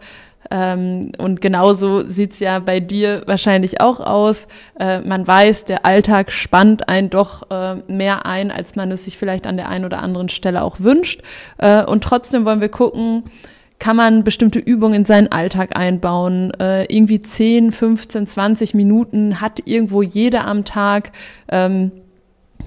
Ähm, 0.50 1.12
und 1.18 1.40
genauso 1.40 2.06
sieht's 2.06 2.38
ja 2.38 2.58
bei 2.58 2.80
dir 2.80 3.22
wahrscheinlich 3.26 3.80
auch 3.80 4.00
aus. 4.00 4.46
Äh, 4.78 5.00
man 5.00 5.26
weiß, 5.26 5.64
der 5.64 5.84
Alltag 5.84 6.32
spannt 6.32 6.88
einen 6.88 7.10
doch 7.10 7.50
äh, 7.50 7.76
mehr 7.88 8.26
ein, 8.26 8.50
als 8.50 8.76
man 8.76 8.90
es 8.90 9.04
sich 9.04 9.18
vielleicht 9.18 9.46
an 9.46 9.56
der 9.56 9.68
einen 9.68 9.84
oder 9.84 9.98
anderen 9.98 10.28
Stelle 10.28 10.62
auch 10.62 10.80
wünscht. 10.80 11.22
Äh, 11.58 11.84
und 11.84 12.04
trotzdem 12.04 12.44
wollen 12.44 12.60
wir 12.60 12.68
gucken, 12.68 13.24
kann 13.78 13.96
man 13.96 14.24
bestimmte 14.24 14.58
Übungen 14.58 14.94
in 14.94 15.04
seinen 15.04 15.30
Alltag 15.30 15.76
einbauen. 15.76 16.52
Äh, 16.58 16.84
irgendwie 16.84 17.20
10, 17.20 17.72
15, 17.72 18.26
20 18.26 18.74
Minuten 18.74 19.40
hat 19.40 19.60
irgendwo 19.64 20.02
jeder 20.02 20.46
am 20.46 20.64
Tag. 20.64 21.12
Ähm, 21.50 21.92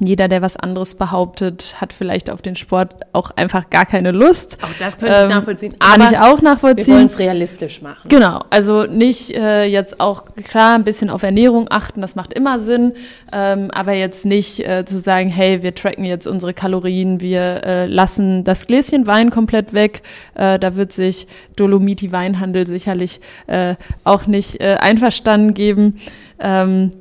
jeder, 0.07 0.27
der 0.27 0.41
was 0.41 0.57
anderes 0.57 0.95
behauptet, 0.95 1.75
hat 1.79 1.93
vielleicht 1.93 2.29
auf 2.29 2.41
den 2.41 2.55
Sport 2.55 2.95
auch 3.13 3.31
einfach 3.31 3.69
gar 3.69 3.85
keine 3.85 4.12
Lust. 4.12 4.57
Auch 4.62 4.69
das 4.79 4.97
könnte 4.97 5.15
ich 5.15 5.23
ähm, 5.23 5.29
nachvollziehen. 5.29 5.75
Kann 5.79 6.01
ich 6.01 6.17
auch 6.17 6.41
nachvollziehen. 6.41 6.88
Wir 6.88 6.93
wollen 6.95 7.05
es 7.05 7.19
realistisch 7.19 7.81
machen. 7.81 8.07
Genau, 8.09 8.43
also 8.49 8.85
nicht 8.85 9.35
äh, 9.35 9.65
jetzt 9.65 9.99
auch 9.99 10.25
klar 10.47 10.75
ein 10.75 10.83
bisschen 10.83 11.09
auf 11.09 11.23
Ernährung 11.23 11.67
achten, 11.69 12.01
das 12.01 12.15
macht 12.15 12.33
immer 12.33 12.59
Sinn, 12.59 12.93
ähm, 13.31 13.69
aber 13.71 13.93
jetzt 13.93 14.25
nicht 14.25 14.67
äh, 14.67 14.85
zu 14.85 14.99
sagen, 14.99 15.29
hey, 15.29 15.63
wir 15.63 15.75
tracken 15.75 16.05
jetzt 16.05 16.27
unsere 16.27 16.53
Kalorien, 16.53 17.21
wir 17.21 17.63
äh, 17.63 17.85
lassen 17.85 18.43
das 18.43 18.67
Gläschen 18.67 19.07
Wein 19.07 19.29
komplett 19.29 19.73
weg. 19.73 20.01
Äh, 20.35 20.59
da 20.59 20.75
wird 20.75 20.93
sich 20.93 21.27
Dolomiti 21.55 22.12
Weinhandel 22.12 22.67
sicherlich 22.67 23.19
äh, 23.47 23.75
auch 24.03 24.27
nicht 24.27 24.62
äh, 24.62 24.77
einverstanden 24.79 25.53
geben. 25.53 25.99
Ähm, 26.39 26.91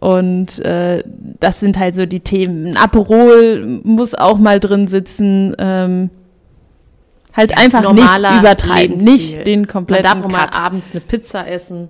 Und 0.00 0.60
äh, 0.60 1.02
das 1.40 1.60
sind 1.60 1.78
halt 1.78 1.94
so 1.96 2.06
die 2.06 2.20
Themen. 2.20 2.66
Ein 2.68 2.76
Aperol 2.76 3.80
muss 3.82 4.14
auch 4.14 4.38
mal 4.38 4.60
drin 4.60 4.86
sitzen. 4.86 5.56
Ähm, 5.58 6.10
halt 7.34 7.50
ja, 7.50 7.56
einfach 7.58 7.92
nicht 7.92 8.04
übertreiben, 8.04 8.96
Lebensstil. 8.96 9.12
nicht 9.12 9.46
den 9.46 9.66
kompletten 9.66 10.04
Man 10.04 10.22
darf 10.22 10.26
auch 10.26 10.30
mal 10.30 10.58
abends 10.58 10.92
eine 10.92 11.00
Pizza 11.00 11.46
essen. 11.48 11.88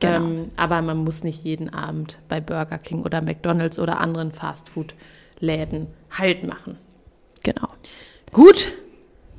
Genau. 0.00 0.16
Ähm, 0.16 0.48
aber 0.56 0.80
man 0.80 0.98
muss 0.98 1.24
nicht 1.24 1.44
jeden 1.44 1.72
Abend 1.72 2.18
bei 2.28 2.40
Burger 2.40 2.78
King 2.78 3.02
oder 3.02 3.20
McDonald's 3.20 3.78
oder 3.78 4.00
anderen 4.00 4.32
Fastfood-Läden 4.32 5.88
Halt 6.16 6.46
machen. 6.46 6.78
Genau. 7.42 7.68
Gut, 8.32 8.72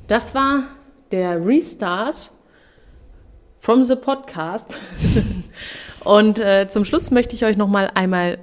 das 0.06 0.34
war 0.34 0.64
der 1.10 1.44
Restart 1.44 2.30
from 3.60 3.84
the 3.84 3.96
Podcast. 3.96 4.78
Und 6.04 6.38
äh, 6.38 6.68
zum 6.68 6.84
Schluss 6.84 7.10
möchte 7.10 7.34
ich 7.34 7.44
euch 7.44 7.56
noch 7.56 7.68
mal 7.68 7.90
einmal 7.94 8.38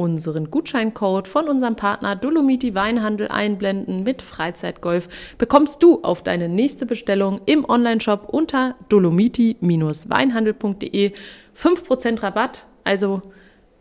unseren 0.00 0.50
Gutscheincode 0.50 1.28
von 1.28 1.48
unserem 1.48 1.76
Partner 1.76 2.16
Dolomiti 2.16 2.74
Weinhandel 2.74 3.28
einblenden 3.28 4.02
mit 4.02 4.22
Freizeitgolf 4.22 5.36
bekommst 5.36 5.82
du 5.82 6.02
auf 6.02 6.22
deine 6.22 6.48
nächste 6.48 6.86
Bestellung 6.86 7.42
im 7.44 7.68
Onlineshop 7.68 8.30
unter 8.30 8.76
dolomiti-weinhandel.de 8.88 11.12
5% 11.54 12.22
Rabatt. 12.22 12.64
Also 12.82 13.20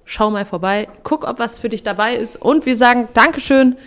schau 0.04 0.30
mal 0.30 0.44
vorbei, 0.44 0.90
guck, 1.04 1.26
ob 1.26 1.40
was 1.40 1.58
für 1.58 1.70
dich 1.70 1.84
dabei 1.84 2.16
ist 2.16 2.36
und 2.36 2.66
wir 2.66 2.76
sagen 2.76 3.08
Dankeschön 3.14 3.78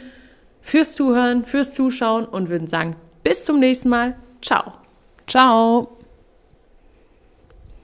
fürs 0.63 0.95
Zuhören, 0.95 1.45
fürs 1.45 1.75
Zuschauen 1.75 2.25
und 2.25 2.49
würden 2.49 2.67
sagen 2.67 2.97
bis 3.23 3.45
zum 3.45 3.61
nächsten 3.61 3.91
Mal. 3.91 4.17
Ciao. 4.41 4.73
Ciao. 5.27 5.99